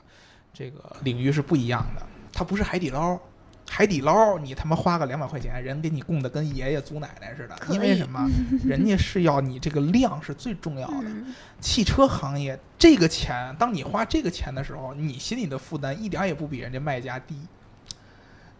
[0.53, 2.05] 这个领域是不一样的。
[2.31, 3.19] 它不是海底捞，
[3.69, 8.29] 海底捞你他妈花个两百块钱，人给你供的跟爷爷祖奶奶似的，因为什么？
[8.63, 11.07] 人家是要你这个量是最重要的。
[11.07, 17.35] 嗯 汽车行业这个钱，当你花这个钱的时候，你心里的负担一点儿也不比人家卖家低，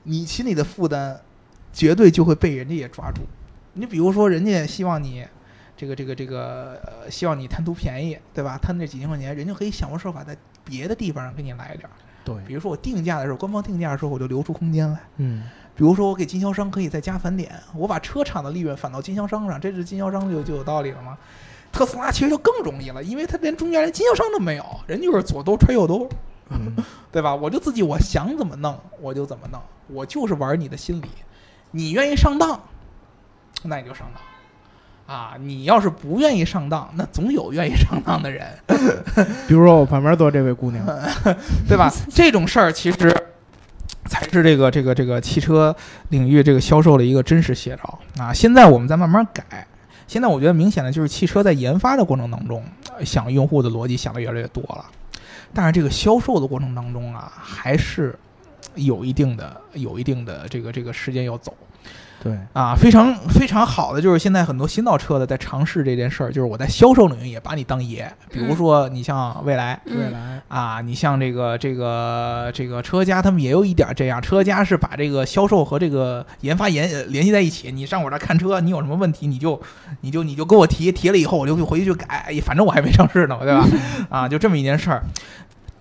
[0.04, 1.20] 你心里的负担
[1.74, 3.22] 绝对就会被人家也抓住。
[3.74, 5.28] 你比如说，人家希望你
[5.76, 8.58] 这个这个这个呃，希望你贪图便宜，对吧？
[8.58, 11.92] 贪那几千块钱，人家可以想方设法在别的地方给你来一点儿。
[12.24, 15.00] 对，比如说我定价的时候，官方定价的时候，我就留出空间来。
[15.18, 15.44] 嗯，
[15.76, 21.18] 比如说我给经销商可以再加返点，我把车厂的利润返到经销商上，这是经销商就就有道理了吗？
[21.72, 26.08] 特斯拉其实就更容易了，因为它连中间连经销商都没有，人就是左兜揣右兜，
[26.50, 26.76] 嗯
[27.12, 27.34] 对吧？
[27.34, 31.10] 我就自己我想怎么弄我就怎么弄，我就是玩你的心理，
[31.72, 32.62] 你愿意上当，
[33.64, 34.22] 那你就上当。
[35.06, 38.48] 啊，你要是不愿意上当，那总有愿意上当的人，
[39.48, 40.86] 比如说我旁边坐这位姑娘，
[41.68, 41.92] 对吧？
[42.10, 43.14] 这种事儿其实
[44.06, 45.76] 才是这个这个这个汽车
[46.10, 48.34] 领域这个销售的一个真实写照啊。
[48.34, 49.68] 现在我们在慢慢改，
[50.08, 52.64] 现在我觉得明显的就是汽车在研发的过程当中，
[52.98, 54.86] 呃想用户的逻辑想的越来越多了，
[55.54, 58.18] 但是这个销售的过程当中啊，还是
[58.76, 61.54] 有一定的有一定的这个这个时间要走。
[62.24, 74.22] 对，啊，非常非常好的就是现在很多新造车的在尝试这件事儿，就是我在销售领域也把你当爷，比如嗯说你像蔚来，蔚来，啊，你像这个这个这个车家，他们也有一点儿这样。
[74.22, 77.70] 车家是把这个销售和这个研发研呃联系在一起。
[77.74, 79.62] 你上我这儿看车，你有什么问题，你就
[80.00, 83.68] 你就你就给我提，提了以后我就回去去改，哎反正我还没上市呢，对吧？
[84.08, 85.04] 啊，就这么一件事儿。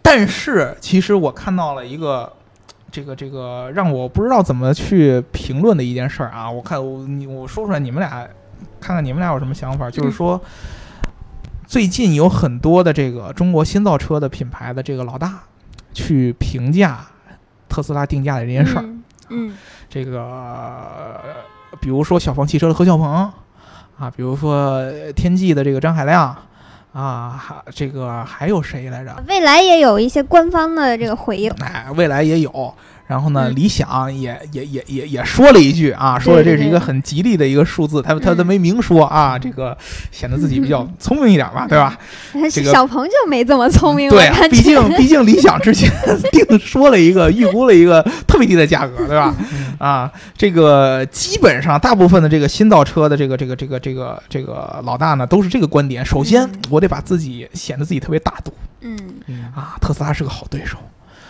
[0.03, 2.33] 但是其实我看到了一个。
[2.93, 6.49] 这个这个让我不知道怎么去评论的一件事儿啊！
[6.49, 8.11] 我看我你我说出来，你们俩
[8.79, 9.91] 看看你们俩有什么想法？
[9.91, 10.39] 就是说，
[11.67, 15.41] 最近有很多的这个中国新造车的品牌的这个老大
[15.95, 17.01] 去评价
[17.67, 18.83] 特斯拉定价的这件事儿。
[18.83, 19.57] 嗯嗯
[19.89, 21.19] 这个呃
[21.81, 23.33] 比如说小鹏汽车的何小鹏
[23.99, 26.37] 啊，比如说呃天际的这个张海亮
[26.93, 29.15] 啊，还这个还有谁来着？
[29.27, 32.75] 未来也有一些官方的这个回应，哎，未来也有。
[33.13, 33.55] 然后呢，嗯。
[33.55, 39.77] 理想也也也也也说了一句啊，说了这是一个很吉利的一个数字，他他他嗯没明说啊，这个
[40.11, 41.99] 显得自己比较聪明一点吧，对吧？
[42.51, 45.93] 这个小鹏就没这么聪明，对 毕竟毕竟理想之前
[46.33, 49.35] 定说了一个预估了一个特别低的价格，对吧？
[49.79, 56.05] 啊，这个基本上大部分的这个新造车的这个这个这个这个这个老大呢，都是这个观点。
[56.05, 58.97] 首先嗯，我得把自己显得自己特别大度嗯
[59.27, 60.79] 嗯，啊，特斯拉是个好对手，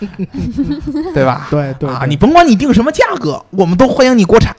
[1.15, 1.47] 对吧？
[1.51, 4.55] 对对啊，你甭管你定什么价格，我们都欢迎你国产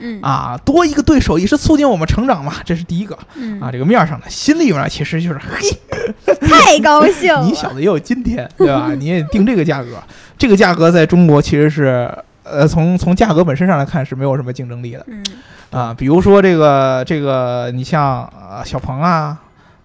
[0.00, 3.70] 嗯啊，多一个对手也是促进我们成长嘛，这是第一个嗯啊。
[3.70, 8.92] 这个面儿上的，心里面，其实就是嘿， 太高兴了， 你小子也有今天，对吧？
[8.98, 10.02] 你也定这个价格，
[10.36, 15.24] 这个价格在中国其实是，呃，从从价格本身上来看是没有什么竞争力的嗯
[15.70, 15.94] 啊。
[15.96, 19.38] 比如说这个这个，你像呃小鹏啊，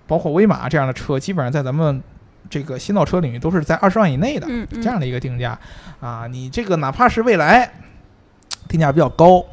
[0.07, 2.01] 包括威马这样的车，基本上在咱们
[2.49, 4.47] 这个新造车领域都是在二十万以内的
[4.81, 5.57] 这样的一个定价
[5.99, 6.27] 啊。
[6.27, 7.71] 你这个哪怕是未来
[8.67, 9.45] 定价比较高，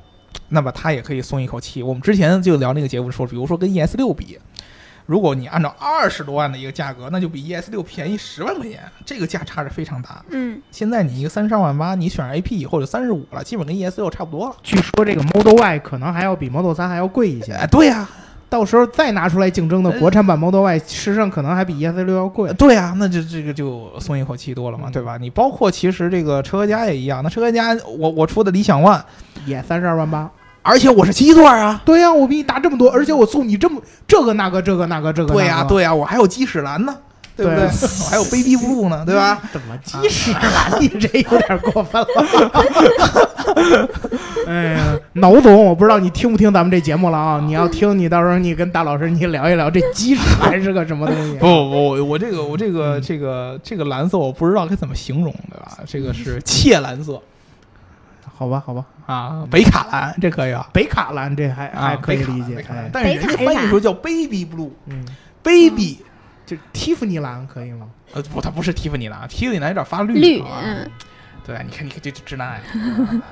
[0.48, 1.82] 那么它也可以松一口气。
[1.82, 4.38] 我们之前就聊那个节目说，比如说跟 ES 六比。
[5.06, 10.20] 如果你按照二十多万的一个价格，那就比 ES 六便宜十万块钱，这个价差是非常大。
[10.30, 14.56] 嗯现在你一个三十二万八，你选上 AP 以后就三十五了，基本跟 ES 六差不多了。
[14.64, 18.08] 据说这个 Model Y 可能还要比 Model 三还要贵一些，哎，对呀、
[18.48, 22.52] 到时候再拿出来竞争的国产版 Model Y，事实上可能还比 ES 六要贵。
[22.54, 25.18] 对啊、那就这个就松一口气多了嘛，嗯对吧？
[25.20, 29.00] 你包括其实这个车家也一样，那车家我我出的理想 ONE，
[29.46, 30.30] 也三十二万八。
[30.62, 31.80] 而且我是七座啊。
[31.84, 35.32] 对呀、我比你大这么多，而且我送你这么这个那个这个那个这个。
[35.32, 36.96] 对呀、那个，对呀、我还有鸡屎蓝呢，
[37.36, 37.68] 对不对？
[37.68, 39.40] 对还有 baby blue 呢，对吧？
[39.52, 40.78] 怎么鸡屎了？
[40.80, 42.08] 你这有点过分了。
[44.46, 47.40] 哎呀，脑总，我不知道你听不听咱们这节目了啊？
[47.44, 51.34] 你要听，你到时候你跟大老师你聊一聊这鸡屎还是个什么东西？
[51.38, 55.78] 不不不，我这个我这个这个这个蓝色我不知道该怎么形容，对吧？
[55.86, 57.20] 这个是切蓝色
[58.38, 65.02] 好吧，好吧，啊，北卡蓝这可以啊，北卡蓝这还啊还可以理解但是人家翻译说叫 baby blue 嗯
[65.42, 65.98] ，baby，
[66.46, 67.90] 就蒂芙尼蓝可以吗？
[68.14, 70.90] 呃不，它不是蒂芙尼蓝，蒂芙尼蓝有点发绿绿，啊嗯，
[71.44, 72.62] 对，你看你看这这直男癌，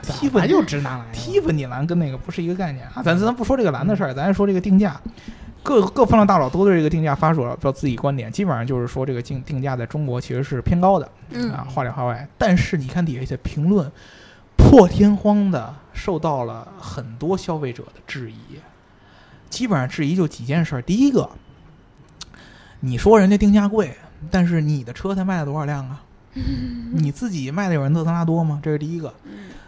[0.02, 3.02] 蒂蒂芙芙尼就直男癌，蒂芙尼蓝跟那个不是一个概念啊。
[3.02, 5.00] 咱咱不说这个蓝的事儿，咱说这个定价。
[5.62, 12.28] 各各方的大佬都对这个定价发表表自己观点，基本上就是说这个定定价在中国其实是偏高的嗯啊，话里话外。
[12.36, 13.90] 但是你看底下一些评论，
[14.58, 18.58] 破天荒的受到了很多消费者的质疑，
[19.48, 20.82] 基本上质疑就几件事儿。
[20.82, 21.30] 第一个，
[22.84, 23.96] 你说人家定价贵，
[24.30, 26.02] 但是你的车才卖了多少辆啊？
[26.92, 28.60] 你自己卖的有人特斯拉多吗？
[28.62, 29.12] 这是第一个。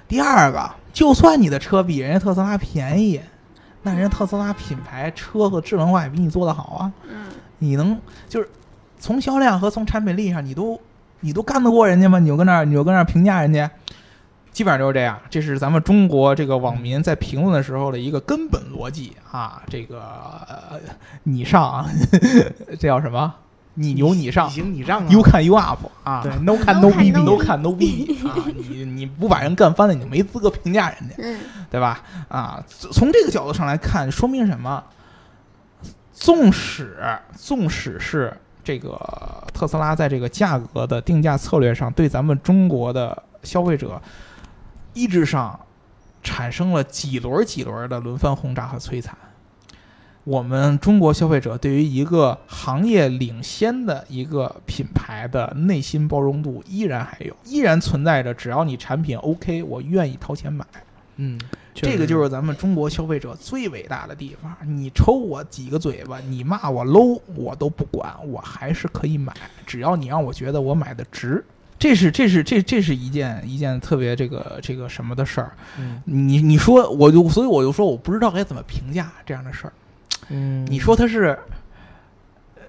[0.06, 3.20] 第二个，就算你的车比人家特斯拉便宜，
[3.82, 6.92] 那人家特斯拉品牌车和智能化也比你做得好啊。
[7.08, 7.26] 嗯
[7.58, 7.98] 你能
[8.28, 8.50] 就是
[8.98, 10.78] 从销量和从产品力上，你都
[11.20, 12.18] 你都干得过人家吗？
[12.18, 13.70] 你就跟那儿你就跟那儿评价人家，
[14.56, 15.20] 基本上就是这样。
[15.28, 19.62] 这是咱们中国这个网民在评论的时候的一个根本逻辑啊。
[19.68, 20.00] 这个、
[20.48, 20.80] 呃、
[21.24, 21.86] 你上啊，
[22.80, 23.34] 这叫什么？
[23.74, 26.22] 你牛你上你行你上啊，You can you up 啊。
[26.22, 31.14] 对，no 看 No no BB，no can no B 啊，你你不把人干翻了，你就没资格评价人家。
[31.18, 31.38] 嗯
[31.70, 32.02] 对吧？
[32.28, 34.82] 啊，从从这个角度上来看，说明什么？
[36.14, 36.96] 纵使
[37.36, 38.98] 纵使是这个
[39.52, 44.00] 特斯拉在这个价格的定价策略上，对咱们中国的消费者
[44.96, 45.60] 意志上
[46.22, 49.14] 产生了几轮几轮的轮番轰炸和摧残。
[50.24, 60.64] 我们中国消费者对于一个行业领先的一个品牌的内心包容度依然还有，依然存在着，只要你产品 OK，我愿意掏钱买。
[61.16, 61.38] 嗯，
[61.74, 64.56] 这个就是咱们中国消费者最伟大的地方。
[64.64, 69.32] 你抽我几个嘴巴，你骂我 low，我都不管，我还是可以买，
[69.66, 71.44] 只要你让我觉得我买的值。
[71.86, 75.52] 这是这是这这是一件一件特别这个这个什么的事儿。
[75.78, 79.72] 嗯你你说我就所以我就说我不知道该怎么评价这样的事儿。
[80.30, 81.38] 嗯，你说他是，
[82.56, 82.62] 呃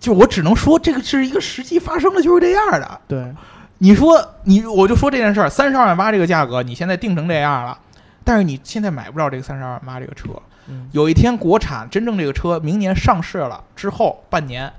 [0.00, 2.98] 就我只能说这个是一个实际发生的，就是这样的。
[3.06, 3.30] 对，
[3.76, 7.78] 你说你我就说这件事儿，三十二万八这个价格，你现在定成这样了，
[8.24, 10.30] 但是你现在买不着这个三十二万八这个车。
[10.68, 14.72] 嗯有一天国产真正这个车明年上市了之后半年，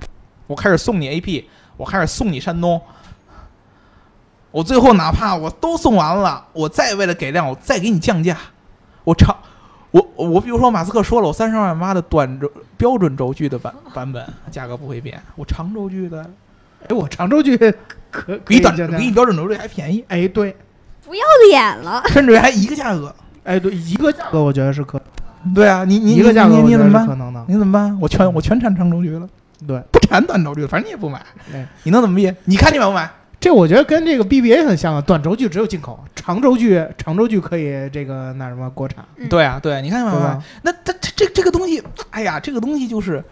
[0.48, 1.44] 我开始送你 AP，
[1.78, 2.82] 我开始送你山东，
[4.52, 8.38] 我最后哪怕我都送完了，我再为了给量，我再给你降价，
[9.04, 9.36] 我长。
[9.92, 16.22] 我我比如说马斯克说了，我三十二万八的短轴标准轴距的版版本价格不会变，我长轴距的
[16.88, 17.58] 哎，我长轴距
[18.12, 20.56] 可比短可以这样比你标准轴距还便宜，哎对，
[21.06, 23.16] 不要脸了，甚至于还一个价格。
[23.44, 25.02] 哎对，一个价格我觉得是可
[25.56, 27.08] 对啊，你你一个价格你我觉得你怎么办？
[27.08, 27.98] 可能的，你怎么办？
[28.02, 29.28] 我全我全产长轴距了，
[29.66, 32.36] 对，不产短轴距，反正你也不买，哎，你能怎么变？
[32.44, 33.10] 你看你买不买？
[33.39, 40.43] 这我觉得跟这个 BBA 很像啊，短轴距只有进口，长轴距长轴距可以这个那什么国产，嗯对啊，对啊，你看你买不买对吧？？
[40.63, 43.23] 那这这这这个东西，哎呀，这个东西就是，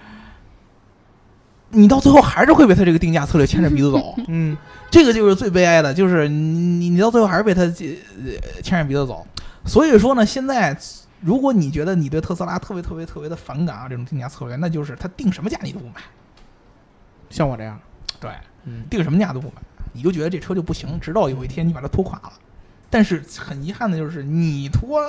[1.70, 4.56] 你到最后还是会被他这个定价策略牵着鼻子走， 嗯，
[4.92, 9.26] 这个就是最悲哀的，就是你你你到最后还是被他呃牵着鼻子走。
[9.66, 10.78] 所以说呢，现在
[11.22, 15.96] 如果你觉得你对特斯拉特别特别特别的反感啊，这种定价策略，那就是他定什么价你都不买，
[17.32, 17.80] 像我这样，
[18.20, 18.30] 对，
[18.66, 19.56] 嗯，定什么价都不买，
[19.96, 22.34] 你就觉得这车就不行，直到有一天你把它拖垮了。
[22.90, 25.02] 但是很遗憾的就是，你拖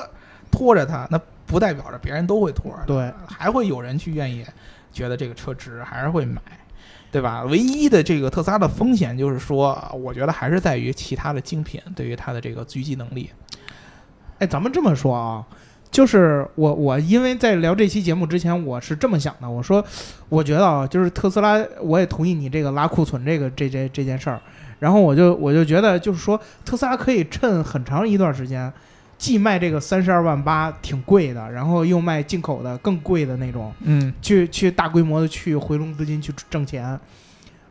[0.50, 4.44] 拖着它，那不代表着别人都会拖着，对，还会有人去愿意
[4.92, 6.40] 觉得这个车值，还是会买，
[7.12, 7.44] 对吧？
[7.44, 13.30] 唯一的这个特斯拉的风险就是说，我觉得还是在于其他的精品对于它的这个狙击能力。
[14.38, 15.46] 哎，咱们这么说啊，
[15.90, 19.84] 就是我我因为在聊这期节目之前，我是这么想的，我说，
[20.28, 24.40] 我觉得啊，就是特斯拉，我也同意你这个拉库存这个这这这件事儿，
[24.78, 28.72] 然后我就我就觉得，就是说特斯拉可以趁很长一段时间，
[29.16, 36.98] 既卖这个三十二万八挺贵的，然后又卖进口的更贵的那种，嗯，去去大规模的去回笼资金去挣钱，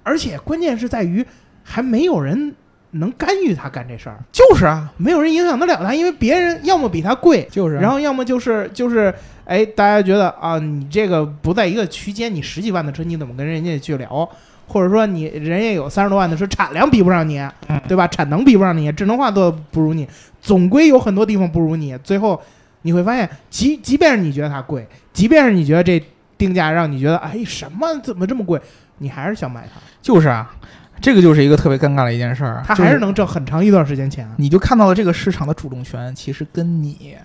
[0.04, 1.24] 而且关键是在于
[1.64, 2.56] 还没有人
[2.92, 7.82] 能干预他干这事儿，就是啊，没有人影响得了他，因为别人要么比他贵，就是啊。
[7.82, 9.14] 然后要么就是就是，
[9.44, 14.28] 哎，大家觉得啊，你这个不在一个区间，你十几万的车你怎么跟人家去聊？
[14.68, 18.08] 或者说你人家有三十多万的车，产量比不上你，嗯对吧？
[18.08, 20.08] 产能比不上你，智能化都不如你，
[20.42, 21.98] 总归有很多地方不如你。
[22.00, 22.42] 最后
[22.82, 26.04] 你会发现，即即便是你觉得它贵，即便是你觉得这
[26.38, 28.60] 定价让你觉得，哎，什么怎么这么贵？
[28.98, 30.56] 你还是想买它，就是啊，
[31.02, 34.30] 这个就是一个特别尴尬的一件事儿，它还是能挣很长一段时间钱。
[34.38, 37.16] 你就看到了这个市场的主动权，其实跟你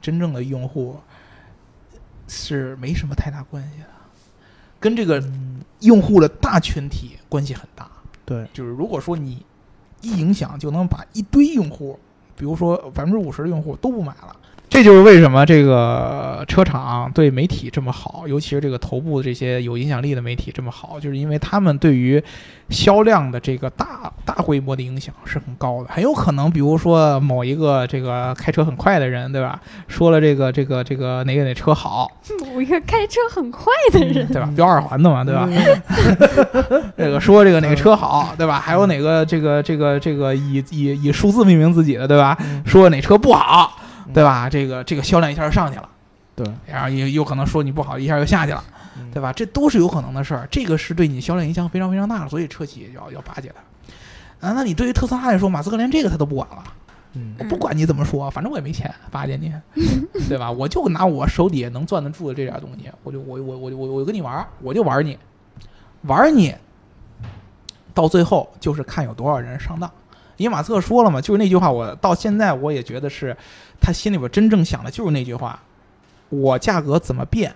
[0.00, 0.98] 真正的用户
[2.26, 3.86] 是没什么太大关系的，
[4.80, 7.88] 跟这个嗯，用户的大群体关系很大。
[8.24, 9.44] 对，就是如果说你
[10.00, 11.98] 一影响就能把一堆用户，
[12.34, 14.34] 比如说百分之五十的用户都不买了。
[14.70, 22.22] 这就是为什么这个车厂对媒体这么好，尤其是这个头部这些有影响力的媒体这么好，就是因为他们对于
[22.70, 25.88] 销量的这个大大规模的影响是很高的。
[25.92, 29.60] 很有可能，比如说某一个这个开车很快的人，对吧？
[29.88, 32.08] 说了这个这个这个哪个哪车好，
[32.54, 34.48] 某一个开车很快的人，对吧？
[34.54, 35.48] 飙二环的嘛，对吧？
[36.96, 38.60] 这个说这个哪个车好，对吧？
[38.60, 42.38] 还有哪个这个这个这个以以以数字命名自己的，对吧？
[42.40, 43.76] 嗯说哪车不好，
[44.12, 44.48] 对吧？
[44.48, 45.88] 这个这个销量一下就上去了，
[46.34, 48.64] 对，然后也有可能说你不好，一下又下去了，
[48.98, 49.32] 嗯对吧？
[49.32, 54.48] 这都是有可能的事儿，这个是对你销量影响非常非常大的，所以车企要要巴结它。
[54.48, 56.64] 啊，那你对于特斯拉来说，马斯克连这个他都不管了，
[57.12, 59.52] 嗯我不管你怎么说，反正我也没钱巴结你，
[60.28, 60.50] 对吧？
[60.50, 65.18] 我就拿我手底下能攥得住的这点东西，我就我我我我我跟你玩儿，我就玩儿你，
[66.02, 66.54] 玩儿你，
[67.92, 69.90] 到最后就是看有多少人上当。
[70.36, 73.36] 因为马斯克说了嘛，就是那句话，我到现在我也觉得是
[73.80, 75.60] 他心里边真正想的就是那句话：
[76.28, 77.54] 我价格怎么变？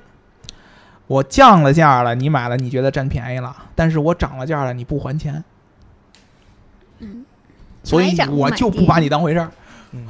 [1.06, 5.44] 我降了价了，你买了，你觉得占便宜了；但是我涨了价了，你不还钱，
[7.00, 7.26] 嗯，
[7.82, 9.52] 所以我就不把你当回事儿。
[9.92, 10.06] 嗯，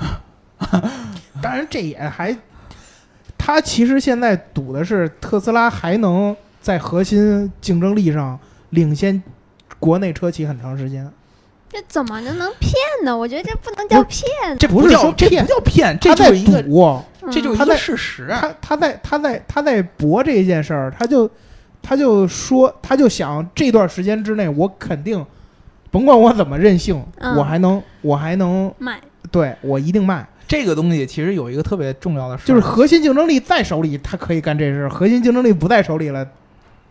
[1.43, 2.37] 当然这也还，
[3.37, 8.39] 他其实现在赌的是特斯拉还能在核心竞争力上
[8.71, 9.21] 领先
[9.81, 11.11] 国内车企很长时间。
[11.75, 12.73] 这怎么就能骗
[13.03, 13.17] 呢？
[13.17, 14.31] 我觉得这不能叫骗。
[14.57, 17.01] 这不是说骗不叫骗，这就是一个，赌，
[17.33, 18.29] 这就是一他在个事实。
[18.31, 21.29] 他他在他在他在博这件事儿，他就
[21.83, 25.27] 他就说他就想这段时间之内，我肯定
[25.91, 29.01] 甭管我怎么任性，嗯我还能我还能卖，
[29.33, 30.25] 对我一定卖。
[30.47, 36.25] 这个东西其实有一个特别重要的事儿，就是核心竞争力在手里，他可以干这事儿；核心竞争力不在手里了，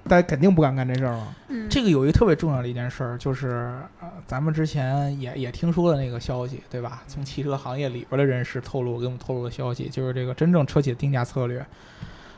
[0.06, 1.36] 他肯定不敢干这事儿了。
[1.48, 7.04] 嗯，这个有一个特别重要的一件事儿，就是呃，咱们之前也也听说了那个消息，对吧？
[7.08, 11.66] 从汽车行业里边的人士透露给我们透露的消息，就是这个真正车企的定价策略，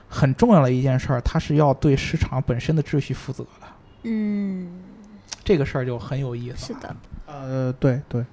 [0.08, 3.68] 很重要的一件事儿，它是要对市场本身的秩序负责的。
[4.04, 4.82] 嗯，
[5.44, 6.80] 这个事儿就很有意思了。
[6.80, 6.96] 是的，
[7.26, 8.24] 呃，对对，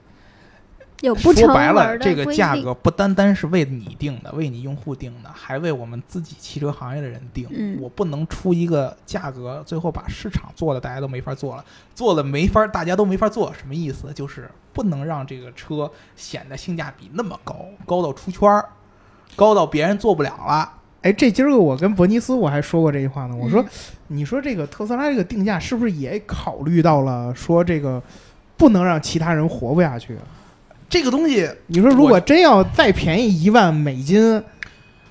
[1.03, 7.47] 有不说白了，这个价格不单单是为你定的，为你用户定的，还为我们自己汽车行业的人定。
[7.53, 14.13] 嗯我不能出一个价格，最后把市场做的大家都没法做了，做了没法，大家都没法做，什么意思？
[14.15, 18.65] 就是不能让这个车显得性价比那么高，高到出圈儿，
[19.35, 20.73] 高到别人做不了了。
[21.03, 23.35] 哎，这今儿个我跟伯尼斯我还说过这句话呢。
[23.35, 23.69] 我说嗯，
[24.07, 28.01] 你说这个特斯拉这个定价是不是也考虑到了说这个
[28.57, 30.17] 不能让其他人活不下去？
[30.93, 34.43] 这个东西，你说如果真要再便宜一万美金，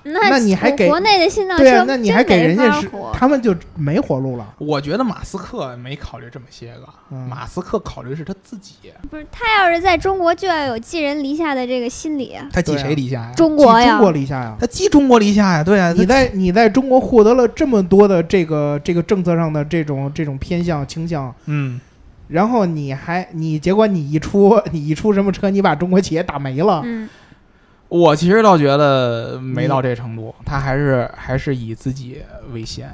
[0.04, 4.54] 那那你还给国国内的新造车对啊，那你还给人家是他们就没活路了。
[4.58, 13.32] 我觉得马斯克没考虑这么些个，嗯马斯克考虑的是他自己，不是他要是在中国就要有寄人篱下的这个心理啊，他记对啊谁篱下呀？
[13.36, 14.56] 中国呀中，国篱下呀。
[14.60, 21.80] 他寄中国篱下呀，对啊，你在你在中国获得了这么多的这个这个政策上的这种这种偏向倾向，嗯。
[22.32, 27.08] 然后你还你结果你一出 你一出什么车，你把中国企业打没了，嗯，
[27.88, 32.22] 我其实倒觉得没到这程度，他还是还是以自己
[32.52, 32.90] 为先。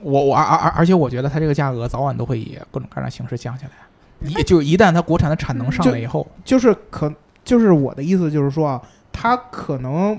[0.00, 4.28] 我我而而而且我觉得它这个价格早晚都会以各种各样的形式降下来。
[4.28, 7.12] 一就一旦它国产的产能上来以后，就是可
[7.44, 10.18] 就是我的意思就是说啊，他可能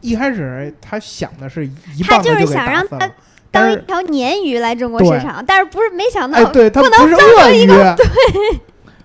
[0.00, 3.14] 一开始他想的是一他就是棒子给想让它打死了，
[3.50, 7.96] 当一条鲶鱼来中国市场，但是不是没想到哎，对他不能是当成鳄鱼，一个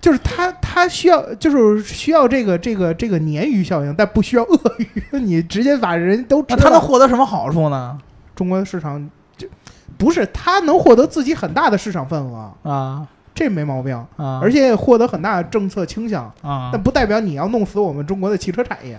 [0.00, 6.80] 就是他他需要就是需要这个这个这个鲶鱼效应，但不需要鳄鱼，你直接把人都吃那它能。
[6.80, 7.98] 获得什么好处呢？
[8.34, 9.48] 中国的市场就
[9.96, 14.38] 不是他能获得自己很大的市场份额，啊这没毛病，啊！
[14.40, 18.94] 而且获得很大的政策倾向，啊但不代表你要弄死我们中国的汽车产业。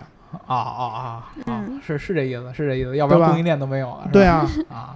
[0.48, 1.24] 啊啊啊啊！
[1.48, 4.00] 嗯是是这意思，是这意思，要不然供应链都没有了。
[4.02, 4.96] 是吧对啊，啊，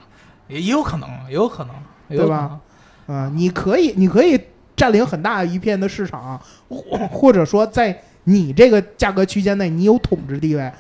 [0.50, 1.74] 也也有可能，也有可能，
[2.10, 2.60] 对吧
[3.08, 3.18] 可能。
[3.18, 4.40] 啊、你可以，你可以
[4.76, 10.72] 占领很大一片的市场，或或者说在你这个价格区间内你有统治地位，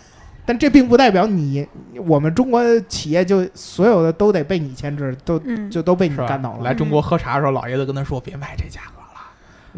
[0.45, 1.67] 但这并不代表你
[2.05, 6.63] 我们中国企业就所有的都得被你牵制，都嗯，就都被你干倒了。
[6.63, 8.98] 来中国喝茶的时候，老爷子跟他说：“别卖这价格了。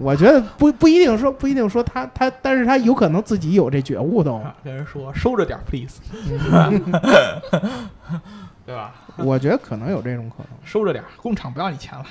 [0.01, 4.35] 我觉得不不一定说不一定说他他，但是他有可能自己有这觉悟都。
[4.35, 5.99] 啊跟人说收着点儿，please。
[6.27, 6.37] 对
[8.65, 8.93] 对吧？
[9.17, 10.47] 我觉得可能有这种可能。
[10.63, 12.05] 收着点儿，工厂不要你钱了，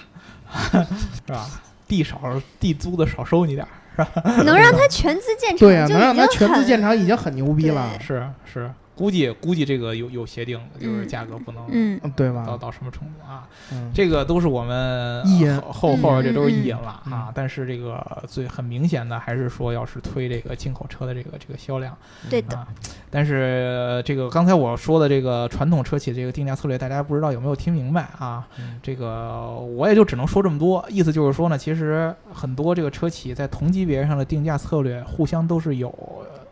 [1.27, 1.47] 是吧？
[1.87, 2.21] 地少
[2.59, 3.67] 地租的少收你点
[3.97, 4.07] 儿，
[4.45, 8.71] 能让他全资建厂，对呀、就能让他全资建厂已经很牛逼了，是是，
[9.01, 12.45] 估计估计这个有有协定的，就是嗯价格不能嗯，嗯对到吧？
[12.47, 13.49] 到到什么程度啊？
[13.73, 17.33] 嗯，这个都是我们意淫后后后边这都是意淫嗯了嗯啊。
[17.35, 21.97] 但是这个最很明显的还是说，要是推这个进口车的这个这个销量
[22.29, 22.69] 对的，啊。
[23.11, 28.47] 但是呃这个刚才我说的这个传统车企这个定价策略，大家不知道有没有听明白啊？
[28.59, 35.89] 嗯这个我也就只能说这么多，意思就是说呢，其实很多这个车企在同级别上的定价策略互相都是有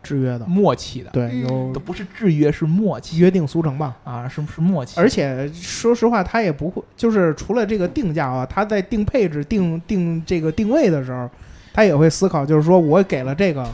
[0.01, 3.95] 制约的，默契的，对，嗯有都不是制约，是默契约定俗成吧。
[4.03, 4.99] 啊，是是默契。
[4.99, 11.29] 而且说实话，他也不会，就是除了这个定价啊，他在定配置、定定这个定位的时候，
[11.73, 13.67] 他也会思考，就是说我给了这个，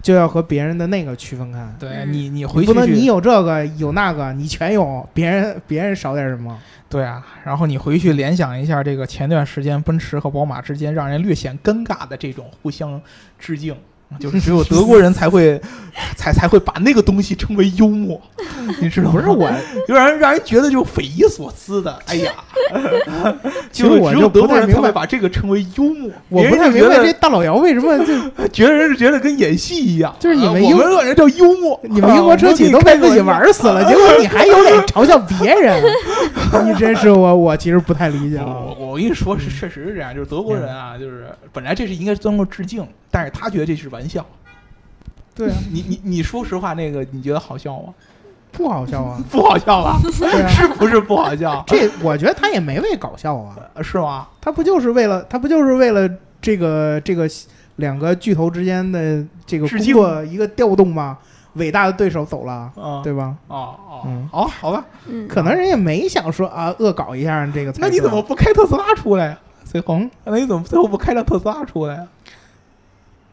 [0.00, 1.74] 就要和别人的那个区分开。
[1.78, 6.58] 对嗯你，你回去不能你有这个有那个，你全有，别人别人少点什么。
[6.88, 13.00] 对啊，然后你回去联想一下这个前段时间奔驰和宝马之间让人略显尴尬的这种互相
[13.40, 13.76] 致敬，
[14.20, 15.60] 就是只有德国人才会
[16.16, 18.20] 才才会把那个东西称为幽默，
[18.80, 19.12] 你知道吗？
[19.12, 19.50] 不是我，
[19.86, 22.32] 就让人让人觉得就匪夷所思的，哎呀，
[23.72, 28.14] 其实我只有就德国人才不太明白会把这个称为幽默，我不太明白这大老姚为什么就
[28.48, 35.82] 觉得人是觉得跟演戏一样， 就是你啊们英国人叫幽默，你们英国车企都被自己玩死了，结果你还有脸嘲笑别人，
[36.64, 38.60] 你真是我我其实不太理解我啊。
[38.60, 44.24] 我我跟你说，是确实是这样，就是德国人啊，就是本来这是应该当做致敬，但是他觉得这是玩笑。
[45.34, 47.94] 对啊，你你你说实话，那个你觉得好笑吗？
[48.52, 49.22] 不好笑啊。
[49.30, 49.98] 不好笑吧？
[50.00, 51.62] 啊，是不是不好笑？
[51.66, 54.28] 这我觉得他也没为搞笑啊，呃是吗？
[54.40, 56.08] 他不就是为了他不就是为了
[56.40, 57.28] 这个这个
[57.76, 61.18] 两个巨头之间的这个工作一个调动吗？
[61.56, 63.34] 伟大的对手走了，啊，对吧？
[63.48, 64.84] 哦哦嗯，好，好吧。
[65.06, 67.72] 嗯，可能人也没想说啊恶搞一下这个。
[67.78, 69.38] 那你怎么不开特斯拉出来呀？
[69.64, 72.06] 最后，嗯那你怎么最后不开辆特斯拉出来呀？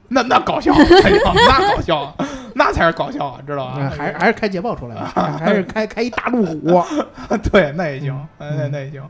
[0.09, 2.15] 那那搞笑， 哎呀那搞笑，
[2.55, 3.73] 那才是搞笑啊，知道吧？
[3.79, 6.83] 呃还是还是开捷豹出来吧，还是开开一大路虎。
[7.51, 9.01] 对，那也行，嗯那那也行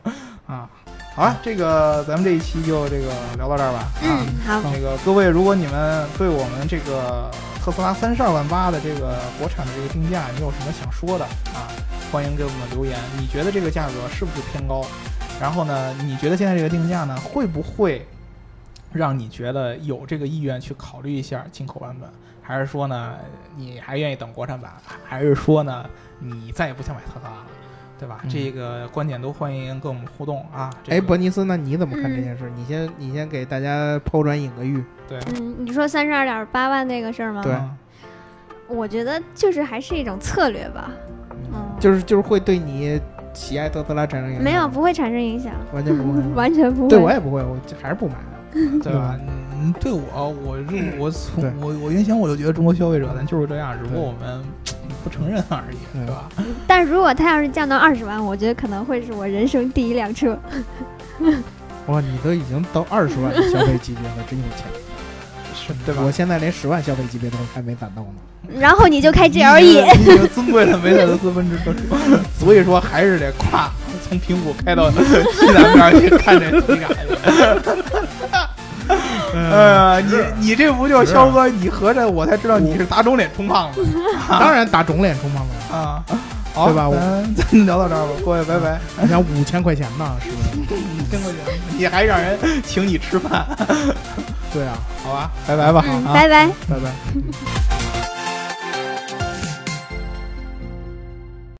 [0.46, 0.68] 啊。
[1.14, 3.06] 好啊，这个咱们这一期就这个
[3.36, 3.78] 聊到这儿吧。
[3.78, 7.30] 啊，嗯，好，那个各位，如果你们对我们这个
[7.64, 11.70] 特斯拉三十二万八的这个国产的这个定价，你有什么想说的啊？
[12.10, 12.98] 欢迎给我们留言。
[13.16, 14.84] 你觉得这个价格是不是偏高？
[15.40, 18.04] 然后呢，你觉得现在这个定价呢，会不会
[18.92, 22.10] 让你觉得有这个意愿去考虑一下进口版本？
[22.42, 23.14] 还是说呢，
[23.56, 24.72] 你还愿意等国产版？
[25.04, 25.88] 还是说呢，
[26.18, 27.46] 你再也不想买特斯拉了？
[27.98, 28.20] 对吧？
[28.24, 30.70] 嗯这个观点都欢迎跟我们互动啊！
[30.82, 32.50] 这个哎，伯尼斯，那你怎么看这件事？
[32.56, 34.82] 你先你先给大家抛砖引个玉。
[35.08, 37.42] 对，嗯，你说三十二点八万那个事儿吗？
[37.42, 37.70] 对嗯
[38.66, 40.90] 我觉得就是还是一种策略吧，
[41.52, 42.98] 嗯，就是就是会对你
[43.34, 44.42] 喜爱特斯拉产生影响？
[44.42, 46.22] 没有，不会产生影响， 完全不会。
[46.34, 46.88] 完全不会。
[46.88, 48.14] 对我也不会，我还是不买。
[48.82, 49.18] 对吧？
[49.60, 54.42] 嗯，对我，我就我从我我原先我就觉得中国消费者咱就是这样，只不过我们
[55.04, 56.28] 不承认而已，对对吧？
[56.66, 60.36] 但如果他要是降到二十万，我觉得可能会是我人生第一辆车。
[61.86, 64.64] 哇，你都已经到二十万的消费级别了，真有钱，
[65.54, 66.02] 是对吧？
[66.02, 68.08] 我现在连十万消费级别都还没攒到呢。
[68.58, 71.80] 然后你就开 GLE，你就尊贵了梅赛德斯奔驰车主，
[72.38, 73.70] 所以说还是得跨
[74.08, 74.98] 从平谷开到西
[75.52, 76.98] 南边去看这皮卡去。
[79.34, 83.84] 呃，你你这不就肖哥，你合着我才知道你是打肿脸充胖子
[84.28, 86.02] 当然打肿脸充胖子，啊！
[86.54, 88.78] 好，对吧我咱咱聊到这儿吧，各位拜拜。
[89.02, 90.72] 你想五千块钱呢，是不是？
[91.10, 91.38] 真过去，
[91.76, 93.44] 你还让人请你吃饭，
[94.52, 96.46] 对啊，好吧，拜拜吧，拜拜。
[96.68, 97.73] 拜拜。